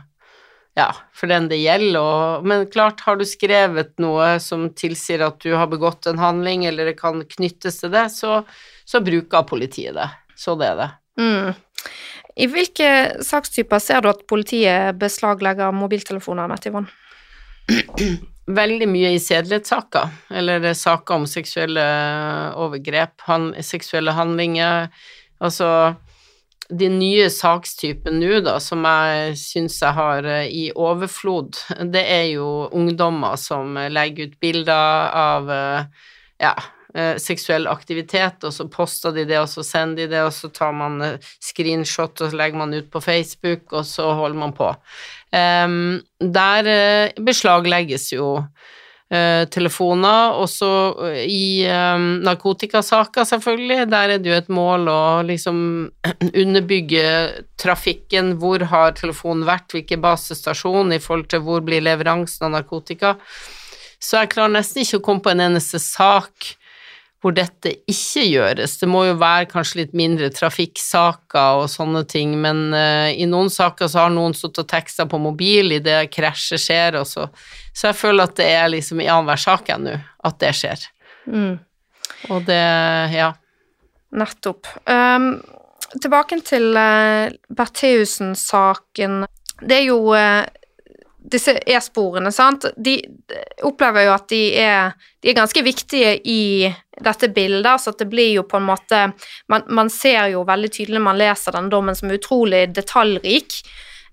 [0.75, 5.37] ja, for den det gjelder, og, men klart, har du skrevet noe som tilsier at
[5.39, 8.41] du har begått en handling, eller det kan knyttes til det, så,
[8.83, 10.09] så bruker politiet det.
[10.35, 10.89] Så det er det.
[11.15, 11.53] Mm.
[12.35, 12.87] I hvilke
[13.23, 16.91] sakstyper ser du at politiet beslaglegger mobiltelefoner, Mette Yvonne?
[18.59, 21.85] Veldig mye i sedelighetssaker, eller saker om seksuelle
[22.61, 24.91] overgrep, han, seksuelle handlinger.
[25.41, 25.69] Altså
[26.69, 31.59] de nye sakstypene nå, da, som jeg syns jeg har eh, i overflod,
[31.93, 36.07] det er jo ungdommer som legger ut bilder av eh,
[36.41, 36.55] ja,
[36.95, 40.49] eh, seksuell aktivitet, og så poster de det, og så sender de det, og så
[40.53, 44.55] tar man eh, screenshot og så legger man ut på Facebook, og så holder man
[44.55, 44.71] på.
[45.35, 48.29] Der eh, beslaglegges jo
[49.11, 50.69] eh, telefoner, også
[51.25, 53.89] i um, narkotikasaker, selvfølgelig.
[53.91, 55.59] Der er det jo et mål å liksom
[56.43, 57.05] underbygge
[57.61, 58.35] trafikken.
[58.41, 63.15] Hvor har telefonen vært, hvilken basestasjon i forhold til hvor blir leveransen av narkotika.
[63.99, 66.55] Så jeg klarer nesten ikke å komme på en eneste sak
[67.25, 68.75] hvor dette ikke gjøres.
[68.77, 73.49] Det må jo være kanskje litt mindre trafikksaker og sånne ting, men uh, i noen
[73.49, 77.25] saker så har noen stått og teksta på mobil idet krasjet skjer, og så
[77.75, 80.85] Så jeg føler at det er liksom i annenhver sak ennå at det skjer.
[81.25, 81.57] Mm.
[82.29, 82.61] Og det
[83.11, 83.33] Ja.
[84.15, 84.69] Nettopp.
[84.85, 85.41] Um,
[85.99, 89.25] tilbake til uh, Bertheussen-saken.
[89.59, 90.45] Det er jo uh,
[91.31, 92.95] disse e-sporene, sant, de
[93.65, 96.69] opplever jo at de er, de er, ganske viktige i
[97.01, 99.01] dette bildet, så det blir jo på en måte
[99.51, 103.57] man, man ser jo veldig tydelig når man leser den dommen som er utrolig detaljrik,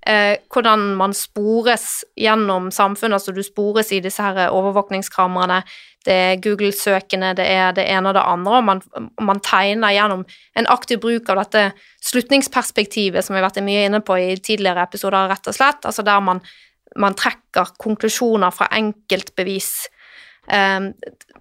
[0.08, 5.62] eh, hvordan man spores gjennom samfunnet, altså du spores i disse her overvåkningskameraene,
[6.02, 8.80] det er Google-søkende, det er det ene og det andre, og man,
[9.22, 10.24] man, tegner gjennom
[10.58, 11.68] en aktiv bruk av dette
[12.02, 16.02] slutningsperspektivet som vi har vært mye inne på i tidligere episoder, rett og slett, altså
[16.02, 16.42] der man
[17.00, 19.72] man trekker konklusjoner fra enkeltbevis.
[20.42, 20.90] Um,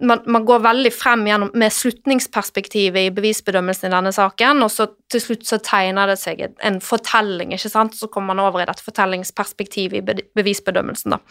[0.05, 4.87] man, man, går veldig frem gjennom, med slutningsperspektivet i bevisbedømmelsen i denne saken, og så
[5.11, 8.67] til slutt så tegner det seg en fortelling, ikke sant, så kommer man over i
[8.69, 11.21] dette fortellingsperspektivet i bevisbedømmelsen, da.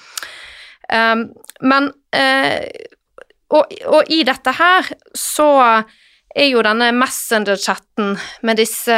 [0.90, 1.28] Um,
[1.62, 2.88] men uh,
[3.50, 5.50] og, og, i dette her så
[6.34, 8.12] er jo denne Messenger-chatten
[8.46, 8.96] med disse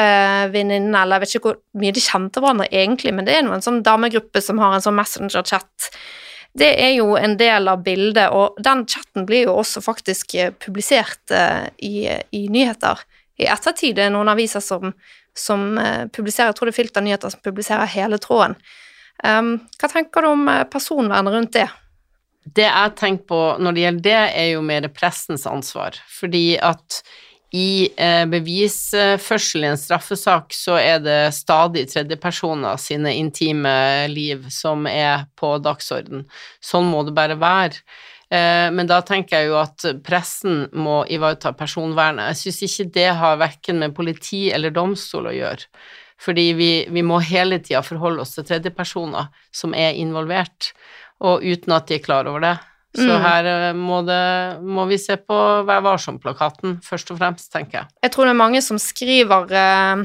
[0.53, 3.55] venninnene, eller jeg vet ikke hvor mye de kjente hverandre egentlig, men det er jo
[3.57, 5.89] en sånn damegruppe som har en sånn Messenger-chat.
[6.53, 10.53] Det er jo en del av bildet, og den chatten blir jo også faktisk eh,
[10.53, 13.01] publisert uh, i, i, nyheter.
[13.41, 14.93] I ettertid det er noen aviser som,
[15.33, 18.59] som uh, publiserer, jeg tror det er Filter Nyheter som publiserer hele tråden.
[19.25, 21.69] Um, hva tenker du om personvernet rundt det?
[22.45, 25.99] Det jeg tenker på når det gjelder det, er jo mer pressens ansvar.
[26.11, 27.03] Fordi at
[27.53, 33.75] i eh, bevisførsel i en straffesak så er det stadig tredjepersoner sine intime
[34.09, 36.25] liv som er på dagsorden.
[36.65, 37.83] Sånn må det bare være.
[38.33, 42.33] Eh, men da tenker jeg jo at pressen må ivareta personvernet.
[42.33, 45.69] Jeg syns ikke det har verken med politi eller domstol å gjøre.
[46.23, 50.71] Fordi vi, vi må hele tida forholde oss til tredjepersoner som er involvert
[51.23, 52.57] og uten at de er klar over det.
[52.93, 53.23] Så mm.
[53.25, 54.25] her eh, må, det,
[54.61, 55.37] må, vi se på
[55.69, 57.95] Vær varsom-plakaten, først og fremst, tenker jeg.
[58.05, 60.03] Jeg tror det er mange som skriver eh,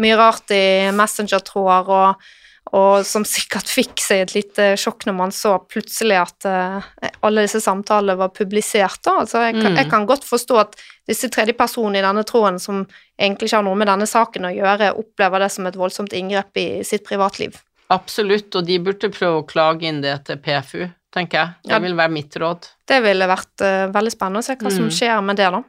[0.00, 0.64] mye rart i
[0.96, 2.24] Messenger-tråder, og,
[2.72, 6.88] og, som sikkert fikk seg et lite sjokk når man så plutselig at eh,
[7.28, 9.04] alle disse samtalene var publisert.
[9.12, 9.78] Altså, jeg, kan, mm.
[9.82, 12.86] jeg kan godt forstå at disse tredjepersonene i denne tråden, som
[13.20, 16.56] egentlig ikke har noe med denne saken å gjøre, opplever det som et voldsomt inngrep
[16.64, 17.60] i sitt privatliv.
[17.92, 21.52] Absolutt, og de burde prøve å klage inn det til PFU, tenker jeg.
[21.66, 22.70] Det ja, vil være mitt råd.
[22.88, 24.76] Det ville vært uh, veldig spennende å se hva mm.
[24.78, 25.62] som skjer med det, da.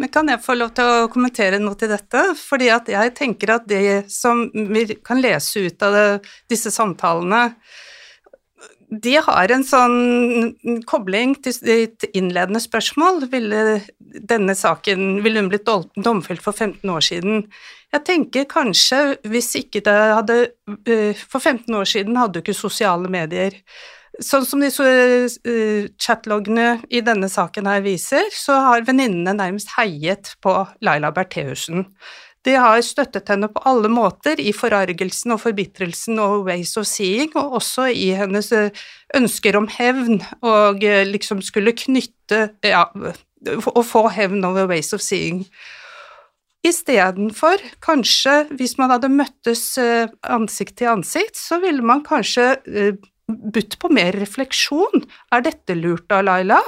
[0.00, 2.22] Men kan jeg få lov til å kommentere noe til dette?
[2.40, 6.06] Fordi at jeg tenker at det som vi kan lese ut av det,
[6.48, 7.42] disse samtalene,
[8.92, 13.22] de har en sånn kobling til ditt innledende spørsmål.
[13.32, 17.46] Ville denne saken ville hun blitt domfelt for 15 år siden?
[17.92, 20.36] Jeg tenker kanskje hvis ikke det hadde
[20.88, 23.56] eh, For 15 år siden hadde du ikke sosiale medier.
[24.20, 30.34] Sånn som disse uh, chatloggene i denne saken her viser, så har venninnene nærmest heiet
[30.44, 30.52] på
[30.84, 31.86] Laila Bertheussen.
[32.46, 37.30] De har støttet henne på alle måter, i forargelsen og forbitrelsen og ways of seeing,
[37.38, 38.50] og også i hennes
[39.14, 42.88] ønsker om hevn, og liksom skulle knytte Ja,
[43.48, 45.44] å få hevn over ways of seeing.
[46.62, 52.92] Istedenfor, kanskje hvis man hadde møttes eh, ansikt til ansikt, så ville man kanskje eh,
[53.28, 55.04] budt på mer refleksjon.
[55.32, 56.58] Er dette lurt av Laila?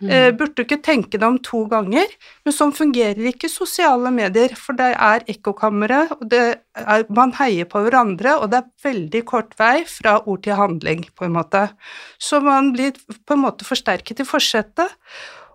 [0.00, 0.10] Mm.
[0.10, 2.10] Eh, burde du ikke tenke deg om to ganger?
[2.44, 7.84] Men sånn fungerer ikke sosiale medier, for det er ekkokamre, og er, man heier på
[7.84, 11.66] hverandre, og det er veldig kort vei fra ord til handling, på en måte.
[12.18, 14.92] Så man blir på en måte forsterket i forsetet.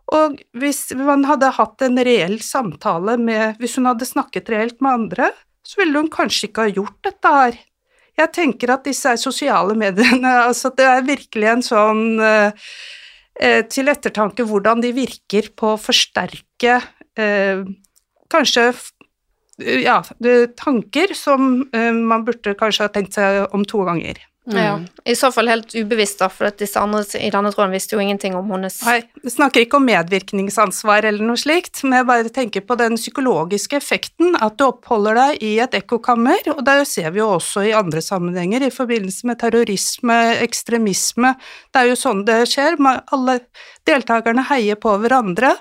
[0.10, 5.04] Og hvis man hadde hatt en reell samtale med Hvis hun hadde snakket reelt med
[5.04, 5.28] andre,
[5.62, 7.60] så ville hun kanskje ikke ha gjort dette her.
[8.19, 12.69] Jeg tenker at disse sosiale mediene Altså, det er virkelig en sånn eh,
[13.39, 16.79] eh, til ettertanke hvordan de virker på å forsterke
[17.19, 17.63] eh,
[18.29, 18.71] kanskje
[19.60, 19.99] ja,
[20.60, 24.19] tanker som eh, man burde kanskje ha tenkt seg om to ganger.
[24.47, 24.63] Mm.
[24.63, 28.02] Ja, I så fall helt ubevisst, da, for disse andre i denne tråden visste jo
[28.02, 32.32] ingenting om hennes Nei, vi snakker ikke om medvirkningsansvar eller noe slikt, men jeg bare
[32.34, 37.12] tenker på den psykologiske effekten, at du oppholder deg i et ekkokammer, og det ser
[37.13, 41.36] vi jo også i andre sammenhenger, i forbindelse med terrorisme, ekstremisme,
[41.69, 43.41] det er jo sånn det skjer, alle
[43.86, 45.54] deltakerne heier på hverandre,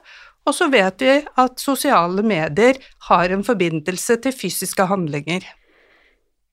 [0.49, 2.79] og så vet vi at sosiale medier
[3.11, 5.45] har en forbindelse til fysiske handlinger.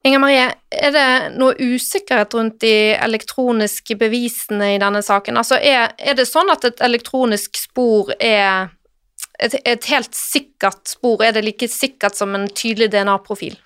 [0.05, 5.39] Inger Marie, er det noe usikkerhet rundt de elektroniske bevisene i denne saken?
[5.41, 8.69] Altså, er, er det sånn at et elektronisk spor er
[9.39, 11.23] et, et, helt sikkert spor?
[11.25, 13.57] Er det like sikkert som en tydelig DNA-profil?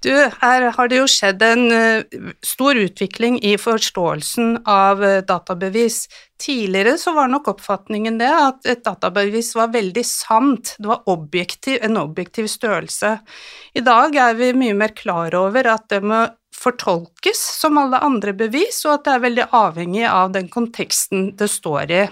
[0.00, 6.06] Du, her har det jo skjedd en uh, stor utvikling i forståelsen av uh, databevis.
[6.40, 11.82] Tidligere så var nok oppfatningen det at et databevis var veldig sant, det var objektiv,
[11.84, 13.18] en objektiv størrelse.
[13.76, 16.24] I dag er vi mye mer klar over at det må
[16.56, 21.48] fortolkes som alle andre bevis, og at det er veldig avhengig av den konteksten det
[21.52, 22.02] står i.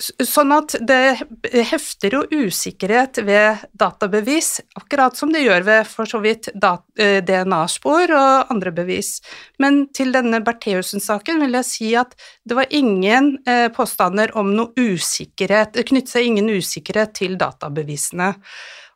[0.00, 1.20] Sånn at det
[1.68, 8.14] hefter jo usikkerhet ved databevis, akkurat som det gjør ved for så vidt eh, DNA-spor
[8.16, 9.18] og andre bevis.
[9.60, 12.16] Men til denne Bertheussen-saken vil jeg si at
[12.48, 18.32] det var ingen eh, påstander om noe usikkerhet, det knyttet seg ingen usikkerhet til databevisene.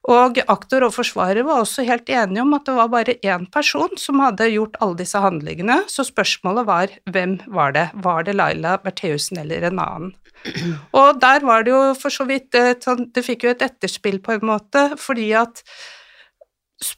[0.06, 3.90] Og aktor og forsvarer var også helt enige om at det var bare én person
[3.98, 7.88] som hadde gjort alle disse handlingene, så spørsmålet var hvem var det?
[8.04, 10.14] Var det Laila Bertheussen eller en annen?
[11.00, 12.54] Og der var det jo for så vidt
[12.84, 15.64] sånn, Det fikk jo et etterspill, på en måte, fordi at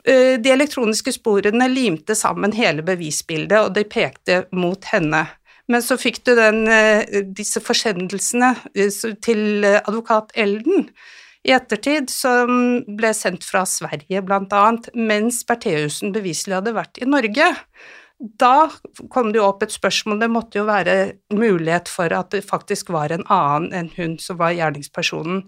[0.04, 5.24] eh, de elektroniske sporene limte sammen hele bevisbildet, og de pekte mot henne.
[5.68, 10.88] Men så fikk du den, eh, disse forsendelsene eh, til eh, advokat Elden
[11.46, 17.52] i ettertid, som ble sendt fra Sverige annet, mens Bertheussen beviselig hadde vært i Norge.
[18.18, 18.68] Da
[19.14, 20.96] kom det jo opp et spørsmål, det måtte jo være
[21.30, 25.44] mulighet for at det faktisk var en annen enn hun som var gjerningspersonen.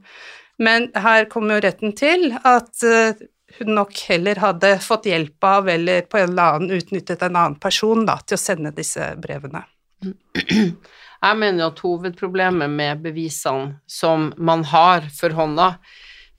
[0.62, 3.18] Men her kom jo retten til at eh,
[3.59, 7.59] hun nok heller hadde fått hjelp av, eller på en eller annen utnyttet en annen
[7.59, 9.64] person da, til å sende disse brevene.
[11.21, 15.75] Jeg mener at hovedproblemet med bevisene som man har for hånda,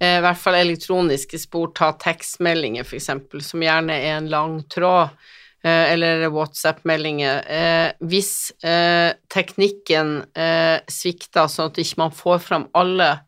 [0.01, 5.13] eh, i hvert fall elektroniske spor, ta tekstmeldinger eksempel, som gjerne er en lang tråd,
[5.63, 8.51] eh, eller WhatsApp-meldinger, eh, hvis
[9.29, 10.25] teknikken
[10.89, 13.21] svikter sånn at ikke man får fram alle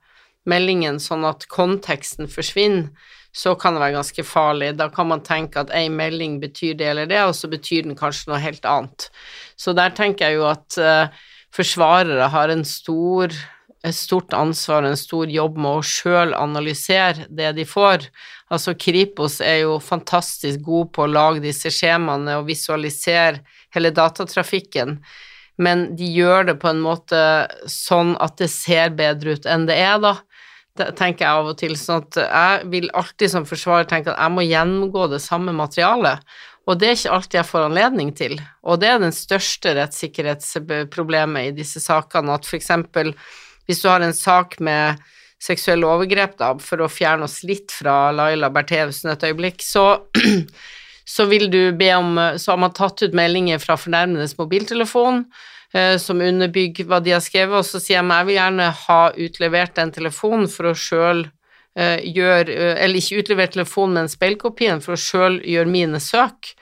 [0.45, 2.89] meldingene sånn at konteksten forsvinner,
[3.33, 4.77] så kan det være ganske farlig.
[4.77, 7.97] Da kan man tenke at ei melding betyr det eller det, og så betyr den
[7.97, 9.09] kanskje noe helt annet.
[9.57, 11.07] Så der tenker jeg jo at eh,
[11.53, 13.33] forsvarere har en stor,
[13.83, 18.07] et stort ansvar og en stor jobb med å sjøl analysere det de får.
[18.53, 23.43] Altså Kripos er jo fantastisk god på å lage disse skjemaene og visualisere
[23.73, 24.99] hele datatrafikken,
[25.61, 27.17] men de gjør det på en måte
[27.69, 30.17] sånn at det ser bedre ut enn det er, da.
[30.73, 34.17] Det tenker jeg av og til, sånn at jeg vil alltid som forsvarer tenke at
[34.17, 36.23] jeg må gjennomgå det samme materialet,
[36.63, 41.49] og det er ikke alltid jeg får anledning til, og det er den største rettssikkerhetsproblemet
[41.49, 43.11] i disse sakene, at eksempel
[43.67, 45.01] hvis du har en sak med
[45.43, 50.03] seksuelle overgrep, da, for å fjerne oss litt fra Laila Bertheussen et øyeblikk, så,
[51.15, 55.25] så vil du be om Så har man tatt ut meldinger fra fornærmedes mobiltelefon
[55.75, 58.69] eh, som underbygger hva de har skrevet, og så sier jeg meg, jeg vil gjerne
[58.85, 61.25] ha utlevert den telefonen for å sjøl
[61.79, 66.53] eh, gjøre eh, Eller ikke utlever telefonen, men speilkopien for å sjøl gjøre mine søk.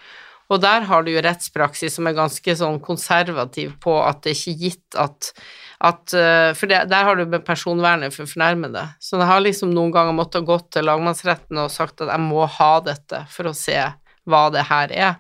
[0.52, 4.40] Og der har du jo rettspraksis som er ganske sånn konservativ på at det er
[4.40, 5.32] ikke gitt at,
[5.80, 8.84] at eh, For det, der har du med personvernet for fornærmede.
[9.00, 12.44] Så jeg har liksom noen ganger måttet gå til lagmannsretten og sagt at jeg må
[12.60, 13.80] ha dette for å se
[14.28, 15.20] hva det her er.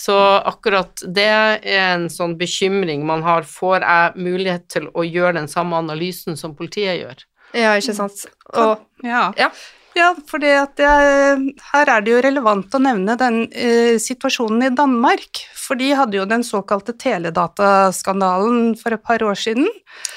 [0.00, 0.16] Så
[0.48, 3.46] akkurat det er en sånn bekymring man har.
[3.46, 7.26] Får jeg mulighet til å gjøre den samme analysen som politiet gjør?
[7.56, 8.26] Ja, ikke sant.
[8.54, 9.30] Og Ja.
[9.38, 9.50] Ja.
[9.96, 15.40] Ja, for her er det jo relevant å nevne den eh, situasjonen i Danmark.
[15.58, 19.66] For de hadde jo den såkalte teledataskandalen for et par år siden.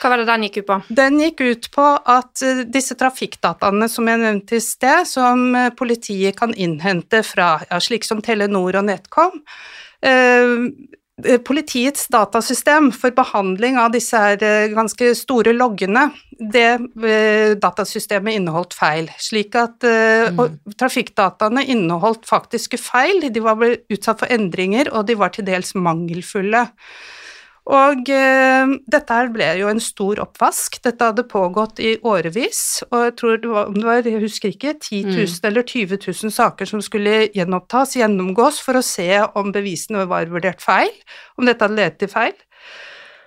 [0.01, 0.79] hva var det den gikk ut på?
[0.93, 5.71] Den gikk ut på at eh, disse trafikkdataene som jeg nevnte i sted, som eh,
[5.73, 9.41] politiet kan innhente fra ja, slik som Telenor og NetCom
[10.05, 10.69] eh,
[11.21, 16.07] Politiets datasystem for behandling av disse her eh, ganske store loggene,
[16.41, 16.65] det
[17.05, 19.11] eh, datasystemet inneholdt feil.
[19.21, 20.57] Slik at eh, Mm.
[20.79, 26.65] trafikkdataene inneholdt faktiske feil, de var utsatt for endringer, og de var til dels mangelfulle.
[27.65, 30.81] Og eh, dette her ble jo en stor oppvask.
[30.83, 34.51] Dette hadde pågått i årevis, og jeg tror det var, om det var jeg husker
[34.51, 35.47] ikke, 10 000 Mm.
[35.47, 39.07] eller 20 000 saker som skulle gjenopptas, gjennomgås, for å se
[39.39, 40.91] om bevisene var vurdert feil,
[41.39, 42.35] om dette hadde ledet til feil.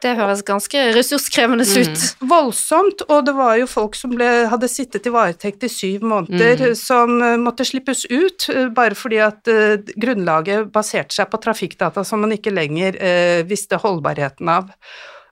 [0.05, 2.03] Det høres ganske ressurskrevende ut.
[2.29, 6.57] Voldsomt, og det var jo folk som ble, hadde sittet i varetekt i syv måneder,
[6.67, 6.75] Mm.
[6.75, 12.05] som eh, måtte slippes ut, eh, bare fordi at uh, grunnlaget baserte seg på trafikkdata
[12.05, 14.71] som man ikke lenger uh, visste holdbarheten av.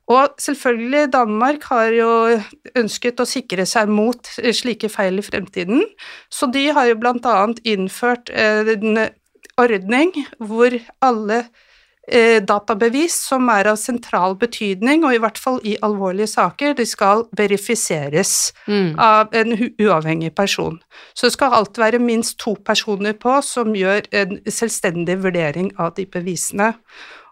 [0.09, 2.09] Og selvfølgelig, Danmark har jo
[2.77, 5.85] ønsket å sikre seg mot slike feil i fremtiden,
[6.29, 9.09] så de har jo annet innført uh, en
[9.61, 11.45] ordning hvor alle
[12.45, 17.25] databevis som er av sentral betydning, og i hvert fall i alvorlige saker, de skal
[17.37, 18.99] verifiseres Mm.
[18.99, 20.79] av en uavhengig person.
[21.15, 25.95] Så det skal alltid være minst to personer på som gjør en selvstendig vurdering av
[25.95, 26.75] de bevisene.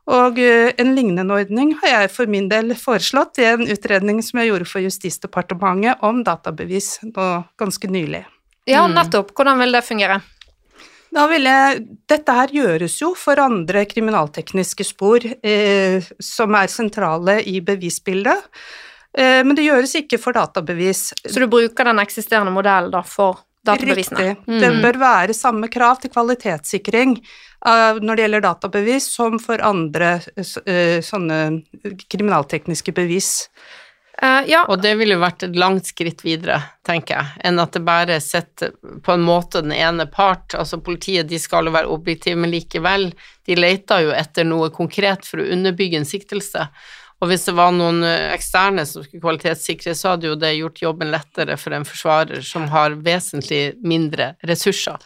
[0.08, 4.40] Og eh, en lignende ordning har jeg for min del foreslått i en utredning som
[4.40, 8.24] jeg gjorde for Justisdepartementet om databevis nå ganske nylig.
[8.66, 8.94] Ja, Mm.
[8.94, 9.32] nettopp.
[9.34, 10.20] Hvordan vil det fungere?
[11.12, 17.36] Da vil jeg, dette her gjøres jo for andre kriminaltekniske spor eh, som er sentrale
[17.48, 18.48] i bevisbildet,
[19.18, 21.10] eh, men det gjøres ikke for databevis.
[21.26, 24.18] Så du bruker den eksisterende modellen da for databevisene?
[24.18, 24.48] Riktig.
[24.48, 24.60] Mm.
[24.62, 30.14] Det bør være samme krav til kvalitetssikring eh, når det gjelder databevis som for andre
[30.40, 31.42] eh, sånne
[32.08, 33.34] kriminaltekniske bevis.
[34.22, 37.74] Eh, ja, Og det ville jo vært et langt skritt videre, tenker jeg, enn at
[37.74, 38.70] det bare setter
[39.02, 43.08] på en måte den ene part, altså politiet, de skal jo være objektive, men likevel,
[43.48, 46.68] de leter jo etter noe konkret for å underbygge en siktelse.
[47.22, 50.82] Og hvis det var noen eh, eksterne som skulle kvalitetssikre, så hadde jo det gjort
[50.84, 55.02] jobben lettere for en forsvarer som har vesentlig mindre ressurser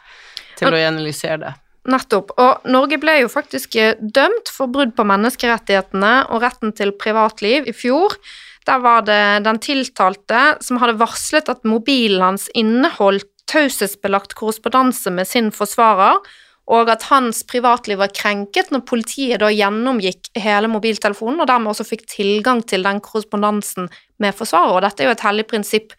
[0.56, 1.54] til å analysere det.
[1.86, 2.32] Nettopp.
[2.42, 7.68] Og Norge ble jo faktisk eh, dømt for brudd på menneskerettighetene og retten til privatliv
[7.68, 8.16] i fjor.
[8.66, 15.28] Der var det den tiltalte som hadde varslet at mobilen hans inneholdt taushetsbelagt korrespondanse med
[15.30, 16.18] sin forsvarer,
[16.66, 21.86] og at hans privatliv var krenket når politiet da gjennomgikk hele mobiltelefonen, og dermed også
[21.86, 23.86] fikk tilgang til den korrespondansen
[24.18, 24.74] med forsvarer.
[24.74, 25.94] Og dette er jo et hellig prinsipp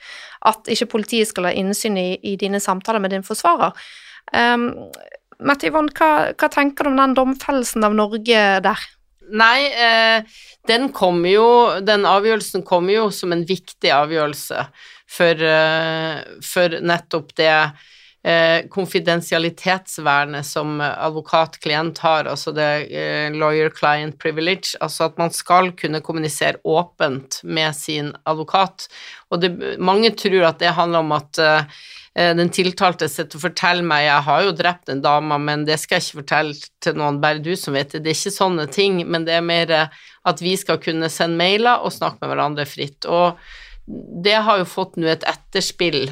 [0.51, 3.72] at ikke politiet skal ha innsyn i, i dine samtaler med din forsvarer.
[4.36, 4.74] Um,
[5.47, 8.86] Mette Yvonne, hva, hva, tenker du om den domfellelsen av Norge der?
[9.28, 10.23] Nei, eh,
[10.67, 14.67] den kom jo Den avgjørelsen kommer jo som en viktig avgjørelse
[15.07, 17.51] for, eh, for nettopp det
[18.28, 22.89] eh, konfidensialitetsvernet som advokat-klient har, altså det
[23.39, 28.89] lawyer-client privilege, altså at man skal kunne kommunisere åpent med sin advokat.
[29.32, 31.39] Og det, mange tror at det handler om at
[32.18, 35.99] den tiltalte sitter og forteller meg jeg har jo drept en dame, men det skal
[35.99, 38.01] jeg ikke fortelle til noen, bare du som vet det.
[38.05, 41.86] Det er ikke sånne ting, men det er mer at vi skal kunne sende mailer
[41.86, 43.05] og snakke med hverandre fritt.
[43.05, 43.38] Og
[44.26, 46.07] det har jo fått nå et etterspill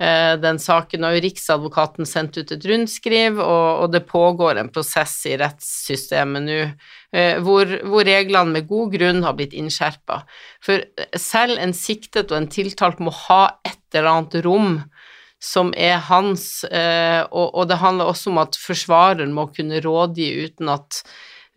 [0.00, 5.18] Eh, den saken har jo Riksadvokaten sendt ut et rundskriv, og, det pågår en prosess
[5.28, 10.22] i rettssystemet nå eh, hvor, hvor, reglene med god grunn har blitt innskjerpa.
[10.64, 10.86] For
[11.20, 14.78] selv en siktet og en tiltalt må ha et eller annet rom
[15.40, 20.30] som er hans, eh, og, og det handler også om at forsvareren må kunne rådgi
[20.44, 21.02] uten at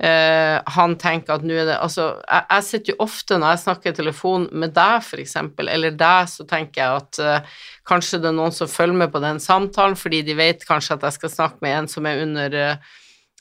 [0.04, 3.62] Uh, han tenker at nå er det Altså, jeg, jeg, sitter jo ofte når jeg
[3.62, 8.32] snakker i telefon med deg, eksempel, eller deg, så tenker jeg at uh, kanskje det
[8.32, 11.34] er noen som følger med på den samtalen, fordi de vet kanskje at jeg skal
[11.36, 12.92] snakke med en som er under uh,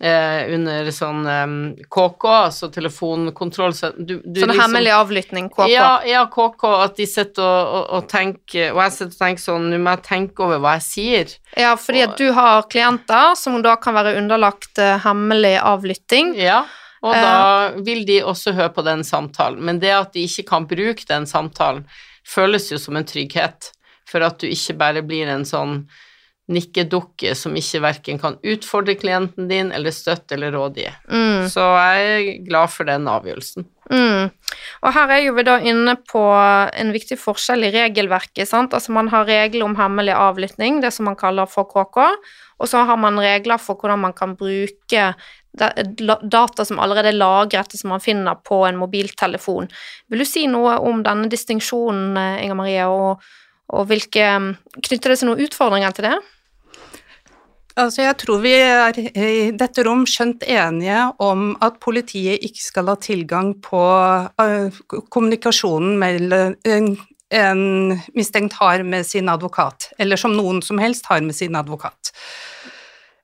[0.01, 1.55] eh, under sånn um,
[1.87, 5.69] KK, altså telefonkontroll så du, du Sånn liksom, hemmelig avlytting, KK?
[5.73, 9.45] Ja, ja, KK, at de sitter og, og, og tenker Og jeg sitter og tenker
[9.45, 11.35] sånn Nå må jeg tenke over hva jeg sier.
[11.59, 16.37] Ja, fordi at du har klienter som da kan være underlagt uh, hemmelig avlytting.
[16.41, 16.63] Ja.
[17.03, 17.35] Og da
[17.67, 17.81] eh.
[17.83, 19.59] vil de også høre på den samtalen.
[19.67, 21.83] Men det at de ikke kan bruke den samtalen,
[22.23, 23.73] føles jo som en trygghet,
[24.09, 25.81] for at du ikke bare blir en sånn
[26.51, 30.89] nikkedukke som ikke verken kan utfordre klienten din eller støtte eller rådgi.
[31.07, 31.47] Mm.
[31.53, 33.69] Så jeg er glad for den avgjørelsen.
[33.93, 34.31] Mm.
[34.83, 38.49] Og her er jo vi da inne på en viktig forskjell i regelverket.
[38.49, 38.75] sant?
[38.75, 42.01] Altså Man har regler om hemmelig avlytting, det som man kaller for KK,
[42.59, 45.13] og så har man regler for hvordan man kan bruke
[45.53, 49.69] data som allerede er lagret, som man finner på en mobiltelefon.
[50.09, 53.21] Vil du si noe om denne distinksjonen, Inger Marie, og,
[53.73, 54.29] og hvilke
[54.83, 56.17] Knytter det seg noen utfordringer til det?
[57.73, 62.91] Altså, jeg tror vi er i dette rom skjønt enige om at politiet ikke skal
[62.93, 66.91] ha tilgang på uh, kommunikasjonen mellom en,
[67.33, 67.63] en,
[68.13, 72.13] mistenkt har med sin advokat, eller som noen som helst har med sin advokat.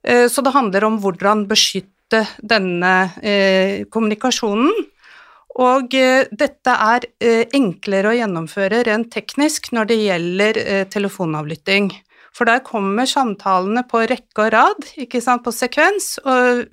[0.09, 4.72] Uh, så det handler om hvordan beskytte denne uh, kommunikasjonen.
[5.59, 7.06] Og dette er
[7.56, 10.61] enklere å gjennomføre rent teknisk når det gjelder
[10.92, 11.90] telefonavlytting.
[12.38, 16.68] For der kommer samtalene på rekke og rad, ikke sant, på sekvens, og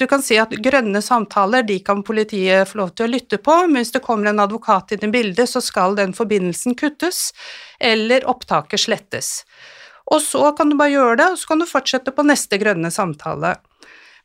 [0.00, 3.58] du kan si at grønne samtaler, de kan politiet få lov til å lytte på,
[3.66, 7.34] men hvis det kommer en advokat inn i bildet, så skal den forbindelsen kuttes,
[7.76, 9.34] eller opptaket slettes.
[10.14, 12.88] Og så kan du bare gjøre det, og så kan du fortsette på neste grønne
[12.94, 13.58] samtale.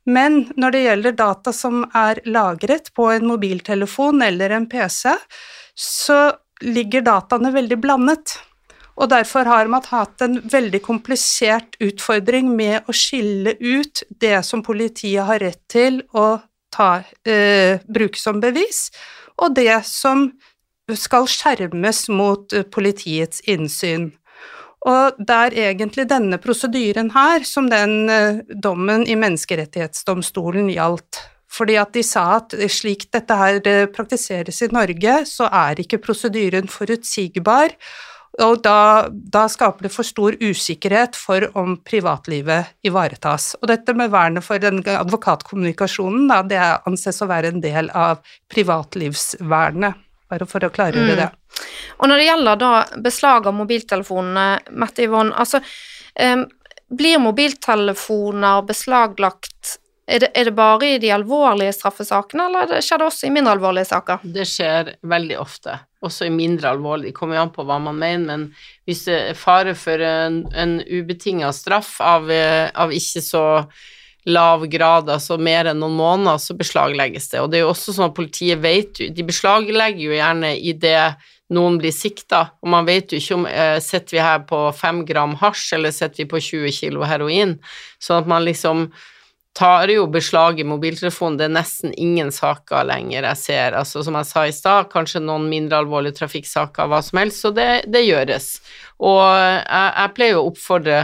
[0.05, 5.11] Men når det gjelder data som er lagret på en mobiltelefon eller en PC,
[5.75, 6.19] så
[6.63, 8.37] ligger dataene veldig blandet
[8.99, 14.63] og derfor har man hatt en veldig komplisert utfordring med å skille ut det som
[14.65, 18.89] politiet har rett til å ta, eh, bruke som bevis,
[19.39, 20.31] og det som
[20.93, 24.11] skal skjermes mot eh, politiets innsyn.
[24.87, 31.19] Og det er egentlig denne prosedyren her som den eh, dommen i Menneskerettighetsdomstolen gjaldt.
[31.49, 35.99] Fordi at de sa at slik dette her eh, praktiseres i Norge, så er ikke
[36.05, 37.75] prosedyren forutsigbar,
[38.39, 43.55] og da, da, skaper det for stor usikkerhet for om privatlivet ivaretas.
[43.59, 48.21] Og dette med vernet for den advokatkommunikasjonen, da, det anses å være en del av
[48.53, 51.19] privatlivsvernet, bare for å klargjøre mm.
[51.19, 51.29] det.
[51.99, 52.71] Og når det gjelder da
[53.09, 54.47] beslag av mobiltelefonene,
[54.79, 56.45] Mette Yvonne, altså um,
[56.89, 59.77] blir mobiltelefoner beslaglagt
[60.09, 63.53] er det, er det, bare i de alvorlige straffesakene, eller skjer det også i mindre
[63.53, 64.23] alvorlige saker?
[64.23, 67.11] Det skjer veldig ofte, også i mindre alvorlige.
[67.11, 68.47] Det kommer jo an på hva man mener, men
[68.89, 73.45] hvis det er fare for en, en ubetinga straff av, av, ikke så
[74.27, 77.41] lav grad, altså mer enn noen måneder, så beslaglegges det.
[77.43, 80.73] Og det er jo også sånn at politiet vet jo De beslaglegger jo gjerne i
[80.75, 81.13] det
[81.55, 85.01] noen blir sikta, og man vet jo ikke om eh, Sitter vi her på fem
[85.07, 87.55] gram hasj, eller sitter vi på 20 kilo heroin?
[87.97, 88.89] Sånn at man liksom
[89.57, 91.39] tar jo beslag i mobiltelefonen.
[91.39, 93.75] Det er nesten ingen saker lenger jeg ser.
[93.79, 97.41] Altså, som jeg sa i stad, kanskje noen mindre alvorlige trafikksaker, hva som helst.
[97.43, 98.51] Så det, det gjøres.
[99.01, 101.01] Og jeg, jeg pleier å oppfordre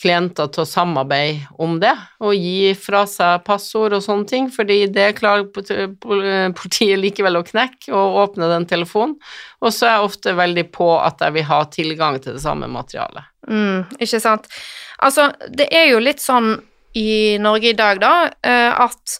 [0.00, 4.82] klienter til å samarbeide om det, og gi fra seg passord og sånne ting, fordi
[4.92, 5.48] det klarer
[6.56, 9.16] politiet likevel å knekke og åpne den telefonen.
[9.64, 12.68] Og så er jeg ofte veldig på at jeg vil ha tilgang til det samme
[12.70, 13.32] materialet.
[13.48, 14.50] Mm, ikke sant.
[15.00, 16.58] Altså, det er jo litt sånn
[16.96, 19.18] i Norge i dag, da, eh, at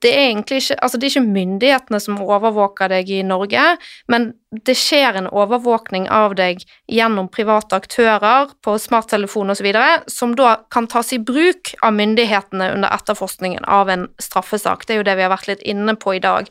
[0.00, 3.64] det er egentlig ikke Altså, det er ikke myndighetene som overvåker deg i Norge,
[4.08, 4.30] men
[4.66, 9.68] det skjer en overvåkning av deg gjennom private aktører på smarttelefon osv.,
[10.10, 14.86] som da kan tas i bruk av myndighetene under etterforskningen av en straffesak.
[14.86, 16.48] Det er jo det vi har vært litt inne på i dag.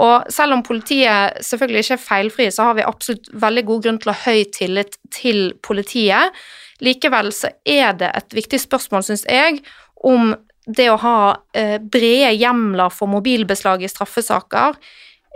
[0.00, 4.02] Og selv om politiet selvfølgelig ikke er feilfrie, så har vi absolutt veldig god grunn
[4.02, 6.36] til å ha høy tillit til politiet.
[6.80, 9.60] Likevel så er det et viktig spørsmål, syns jeg,
[10.06, 10.32] om
[10.76, 11.18] det å ha
[11.56, 14.78] eh, brede hjemler for mobilbeslag i straffesaker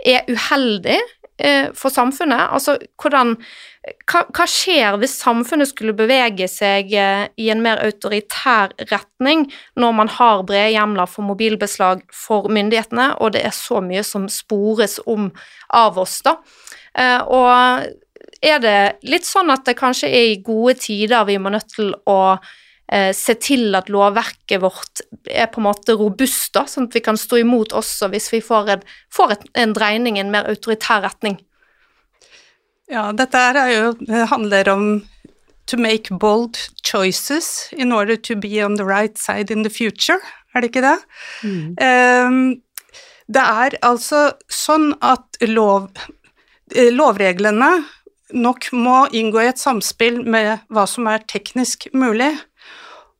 [0.05, 0.97] er uheldig
[1.37, 2.51] eh, for samfunnet.
[2.55, 3.35] Altså hvordan
[4.09, 9.45] hva, hva, skjer hvis samfunnet skulle bevege seg eh, i en mer autoritær retning
[9.79, 14.29] når man har brede hjemler for mobilbeslag for myndighetene, og det er så mye som
[14.31, 15.29] spores om
[15.75, 16.37] av oss, da.
[17.27, 17.85] Og
[18.45, 18.77] er det
[19.09, 22.37] litt sånn at det kanskje er i gode tider vi må nødt til å
[23.17, 27.17] se til at lovverket vårt er på en måte robust, da, sånn at vi kan
[27.17, 31.01] stå imot også hvis vi får en, får et, en dreining i en mer autoritær
[31.07, 31.39] retning?
[32.91, 33.87] Ja, dette er jo,
[34.29, 34.85] handler om
[35.65, 40.19] to make bold choices in order to be on the right side in the future,
[40.53, 40.97] er det ikke det?
[41.43, 41.75] Mm.
[41.81, 42.61] Um,
[43.27, 45.89] det er altså sånn at lov,
[46.75, 47.71] eh, lovreglene
[48.35, 52.31] nok må inngå i et samspill med hva som er teknisk mulig.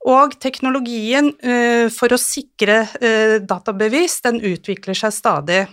[0.05, 5.63] Og teknologien uh, for å sikre uh, databevis, den utvikler seg stadig.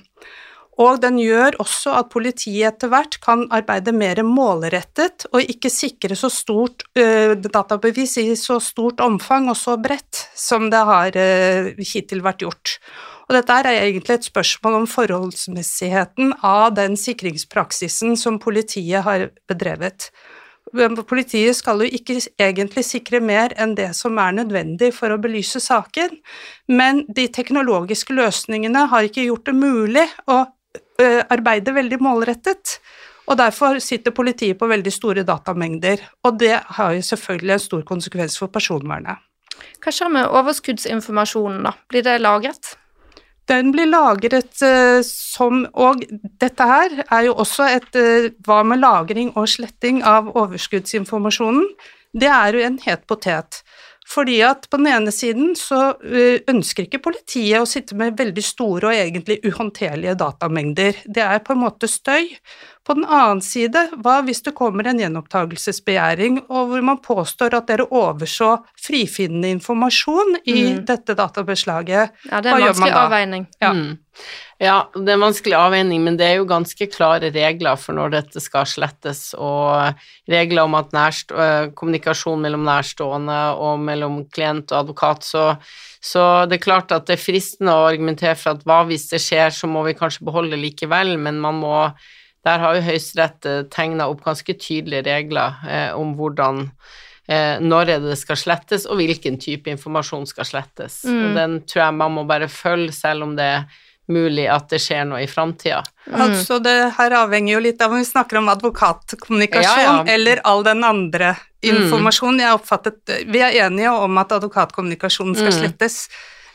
[0.80, 6.16] Og den gjør også at politiet etter hvert kan arbeide mer målrettet og ikke sikre
[6.16, 11.18] så stort uh, databevis i så stort omfang og så bredt som det har
[11.92, 12.78] hittil vært gjort.
[13.28, 20.10] Og dette er egentlig et spørsmål om forholdsmessigheten av den sikringspraksisen som politiet har bedrevet.
[20.72, 25.60] Politiet skal jo ikke egentlig sikre mer enn det som er nødvendig for å belyse
[25.60, 26.16] saken,
[26.72, 30.44] men de teknologiske løsningene har ikke gjort det mulig å
[31.32, 32.78] arbeide veldig målrettet.
[33.30, 37.84] Og derfor sitter politiet på veldig store datamengder, og det har jo selvfølgelig en stor
[37.86, 39.20] konsekvens for personvernet.
[39.82, 41.76] Hva skjer med overskuddsinformasjonen, da?
[41.90, 42.74] Blir det lagret?
[43.50, 46.04] Den blir lagret uh, som Og
[46.42, 51.66] dette her er jo også et uh, Hva med lagring og sletting av overskuddsinformasjonen?
[52.12, 53.62] Det er jo en het potet.
[54.12, 58.44] Fordi at på den ene siden så uh, ønsker ikke politiet å sitte med veldig
[58.44, 61.02] store og egentlig uhåndterlige datamengder.
[61.06, 62.28] Det er på en måte støy.
[62.82, 67.68] På den annen side, hva hvis det kommer en gjenopptakelsesbegjæring, og hvor man påstår at
[67.70, 70.80] dere overså frifinnende informasjon i mm.
[70.88, 72.16] dette databeslaget?
[72.26, 73.44] Ja, det er en vanskelig avveining.
[73.62, 73.70] Ja.
[73.76, 73.92] Mm.
[74.58, 74.74] ja.
[74.96, 78.42] det er en vanskelig avveining, men det er jo ganske klare regler for når dette
[78.42, 80.02] skal slettes, og
[80.34, 81.30] regler om at nærst,
[81.78, 85.46] kommunikasjon mellom nærstående og mellom klient og advokat, så
[86.02, 89.20] så det er klart at det er fristende å argumentere for at hva hvis det
[89.22, 91.76] skjer, så må vi kanskje beholde likevel, men man må
[92.46, 96.64] der har jo Høyesterett eh, tegna opp ganske tydelige regler eh, om hvordan
[97.30, 101.02] eh, når er det det skal slettes, og hvilken type informasjon skal slettes.
[101.06, 101.22] Mm.
[101.22, 103.80] Og den tror jeg man må bare følge, selv om det er
[104.12, 105.84] mulig at det skjer noe i framtida.
[106.10, 106.18] Mm.
[106.24, 110.06] Altså det her avhenger jo litt av om vi snakker om advokatkommunikasjon ja, ja.
[110.10, 112.40] eller all den andre informasjonen.
[112.40, 112.42] Mm.
[112.42, 115.58] Jeg oppfattet Vi er enige om at advokatkommunikasjonen skal mm.
[115.60, 116.00] slettes,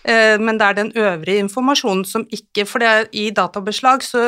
[0.07, 4.21] men det er den øvrige informasjonen som ikke For det er i databeslag så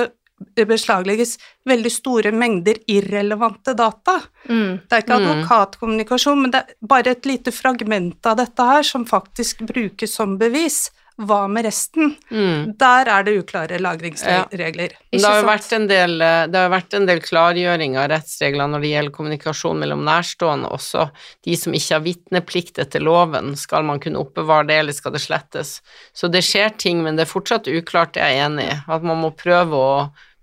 [0.69, 1.37] beslaglegges
[1.69, 4.19] veldig store mengder irrelevante data.
[4.49, 4.79] Mm.
[4.85, 5.25] Det er ikke mm.
[5.25, 10.37] advokatkommunikasjon, men det er bare et lite fragment av dette her som faktisk brukes som
[10.41, 10.87] bevis.
[11.19, 12.13] Hva med resten?
[12.31, 12.77] Mm.
[12.79, 14.93] Der er det uklare lagringsregler.
[15.11, 15.17] Ja.
[15.17, 19.81] Det, har del, det har vært en del klargjøring av rettsregler når det gjelder kommunikasjon
[19.83, 21.09] mellom nærstående også.
[21.43, 25.23] De som ikke har vitneplikt etter loven, skal man kunne oppbevare det, eller skal det
[25.25, 25.81] slettes?
[26.15, 28.79] Så det skjer ting, men det er fortsatt uklart, det er jeg enig i.
[28.87, 29.93] At man må prøve å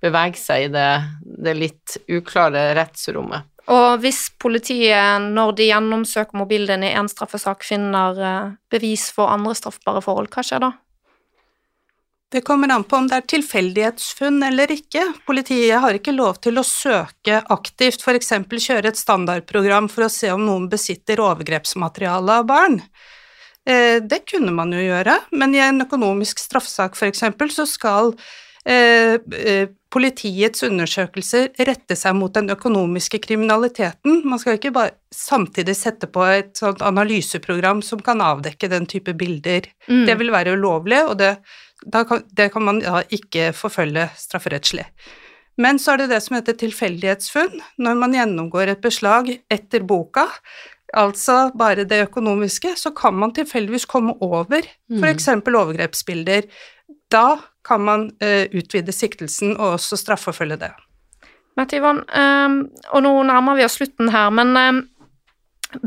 [0.02, 0.88] bevege seg i det,
[1.22, 3.48] det litt uklare rettsrommet.
[3.72, 9.56] Og hvis politiet, når de gjennomsøker mobilen i én straffesak, finner eh, bevis for andre
[9.58, 10.74] straffbare forhold, hva skjer da?
[12.30, 15.02] Det kommer an på om det er tilfeldighetsfunn eller ikke.
[15.26, 18.32] Politiet har ikke lov til å søke aktivt, f.eks.
[18.50, 22.80] kjøre et standardprogram for å se om noen besitter overgrepsmateriale av barn.
[23.66, 27.24] Eh, det kunne man jo gjøre, men i en økonomisk straffesak f.eks.
[27.54, 28.12] så skal
[28.66, 34.20] eh, eh, politiets undersøkelser rette seg mot den økonomiske kriminaliteten.
[34.28, 39.14] Man skal ikke bare samtidig sette på et sånt analyseprogram som kan avdekke den type
[39.16, 39.70] bilder.
[39.88, 40.04] Mm.
[40.08, 41.32] Det vil være ulovlig, og det,
[41.94, 44.84] kan, det kan man da ikke forfølge strafferettslig.
[45.56, 50.26] Men så er det det som heter tilfeldighetsfunn, når man gjennomgår et beslag etter boka,
[50.92, 54.60] altså bare det økonomiske, så kan man tilfeldigvis komme over
[54.92, 55.28] f.eks.
[55.40, 56.44] overgrepsbilder.
[57.12, 60.72] Da kan man uh, utvide siktelsen og også straffeforfølge det.
[61.56, 62.58] Mette Yvonne, um,
[62.92, 64.82] og nå nærmer vi oss slutten her, men um,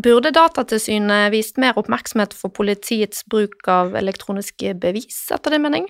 [0.01, 5.85] burde Datatilsynet vist mer oppmerksomhet for politiets bruk av elektroniske bevis, etter din mening?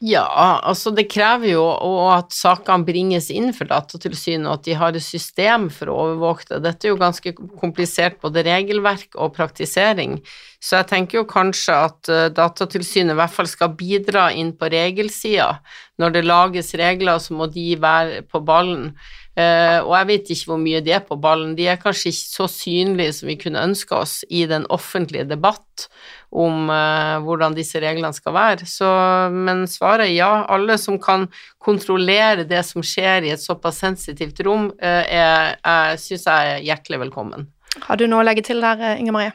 [0.00, 0.24] Ja,
[0.64, 1.64] altså det krever jo
[2.08, 6.46] at sakene bringes inn for Datatilsynet, og at de har et system for å overvåke
[6.48, 6.62] det.
[6.64, 10.16] Dette er jo ganske komplisert, både regelverk og praktisering.
[10.56, 14.72] Så jeg tenker jo kanskje at eh, Datatilsynet i hvert fall skal bidra inn på
[14.72, 15.58] regelsida.
[16.00, 18.94] Når det lages regler, så må de være på ballen.
[19.38, 21.52] Uh, og jeg vet ikke hvor mye de er på ballen.
[21.56, 25.86] De er kanskje ikke så synlige som vi kunne ønske oss i den offentlige debatt
[26.30, 28.66] om eh, hvordan disse reglene skal være.
[28.68, 28.88] Så,
[29.34, 30.30] men svaret er ja.
[30.50, 31.26] Alle som kan
[31.62, 36.66] kontrollere det som skjer i et såpass sensitivt rom, eh, er, er, syns jeg er
[36.68, 37.48] hjertelig velkommen.
[37.86, 39.34] Har du noe å legge til der, Inger Marie?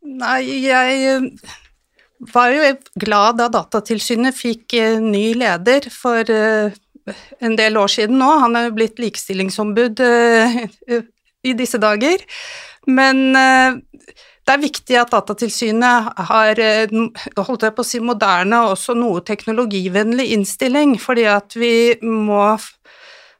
[0.00, 1.20] Nei, jeg
[2.32, 8.28] var jo glad da Datatilsynet fikk ny leder for en del år siden nå.
[8.44, 12.24] Han er jo blitt likestillingsombud i disse dager.
[12.88, 13.36] Men
[14.50, 16.58] det er viktig at Datatilsynet har
[17.38, 22.56] holdt jeg på å si moderne og også noe teknologivennlig innstilling, fordi at vi må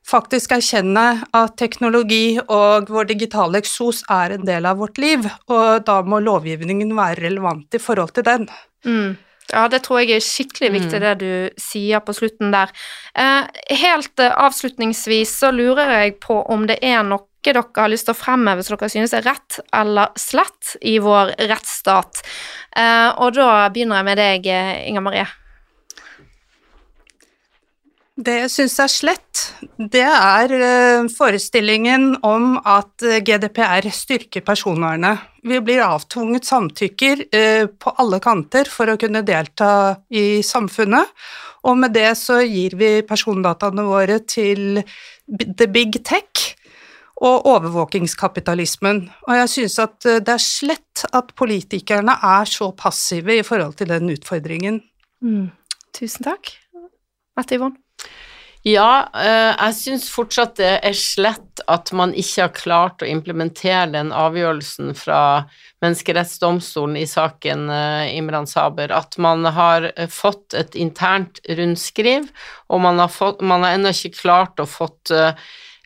[0.07, 5.83] faktisk erkjenne at teknologi og vår digitale eksos er en del av vårt liv, og
[5.87, 8.47] da må lovgivningen være relevant i forhold til den.
[8.87, 9.19] Mm.
[9.51, 11.05] Ja, det tror jeg er skikkelig viktig, mm.
[11.09, 12.71] det du sier på slutten der.
[13.19, 13.51] Eh,
[13.83, 18.15] helt eh, avslutningsvis så lurer jeg på om det er noe dere har lyst til
[18.15, 22.23] å fremheve som dere synes er rett eller slett i vår rettsstat.
[22.77, 24.51] Eh, og da begynner jeg med deg,
[24.91, 25.29] Inger Marie.
[28.21, 29.43] Det jeg syns er slett,
[29.81, 35.25] det er eh, forestillingen om at eh, GDPR styrker personvernet.
[35.41, 37.23] Vi blir avtvunget samtykker
[37.81, 39.71] på alle kanter for å kunne delta
[40.13, 41.15] i samfunnet,
[41.65, 44.83] og med det så gir vi persondataene våre til
[45.41, 46.60] the big tech
[47.21, 49.03] og overvåkingskapitalismen.
[49.29, 53.93] Og jeg syns at det er slett at politikerne er så passive i forhold til
[53.93, 54.81] den utfordringen.
[55.21, 55.51] Mm.
[55.97, 56.55] Tusen takk.
[57.37, 57.77] Mette Yvonne?
[58.61, 63.87] Ja, eh, jeg syns fortsatt det er slett at man ikke har klart å implementere
[63.95, 65.21] den avgjørelsen fra
[65.81, 72.29] Menneskerettsdomstolen i saken eh, Imran Saber, at man har eh, fått et internt rundskriv,
[72.69, 75.15] og man har, fått, man har ennå ikke klart å fått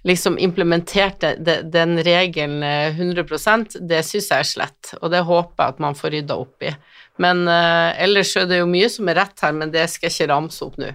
[0.04, 1.24] liksom implementert
[1.72, 6.14] den regelen 100% det syns jeg er slett, og det håper jeg at man får
[6.16, 6.74] rydda opp i.
[7.22, 10.32] Men ellers er det jo mye som er rett her, men det skal jeg ikke
[10.32, 10.90] ramse opp nå.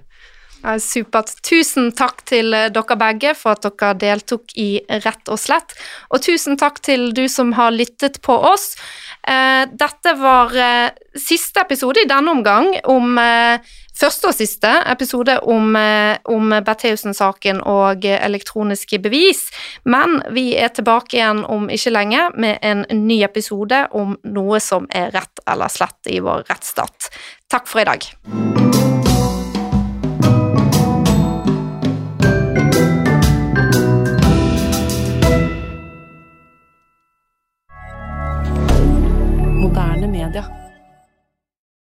[0.60, 1.32] Ja, Supert.
[1.46, 5.76] Tusen takk til eh, dere begge for at dere deltok i Rett og slett.
[6.12, 8.74] Og tusen takk til du som har lyttet på oss.
[9.24, 13.16] Eh, dette var eh, siste episode i denne omgang om
[14.00, 15.76] Første og siste episode om,
[16.32, 19.42] om Bertheussen-saken og elektroniske bevis.
[19.84, 24.88] Men vi er tilbake igjen om ikke lenge med en ny episode om noe som
[24.96, 27.12] er rett eller slett i vår rettsstat.
[27.52, 28.99] Takk for i dag.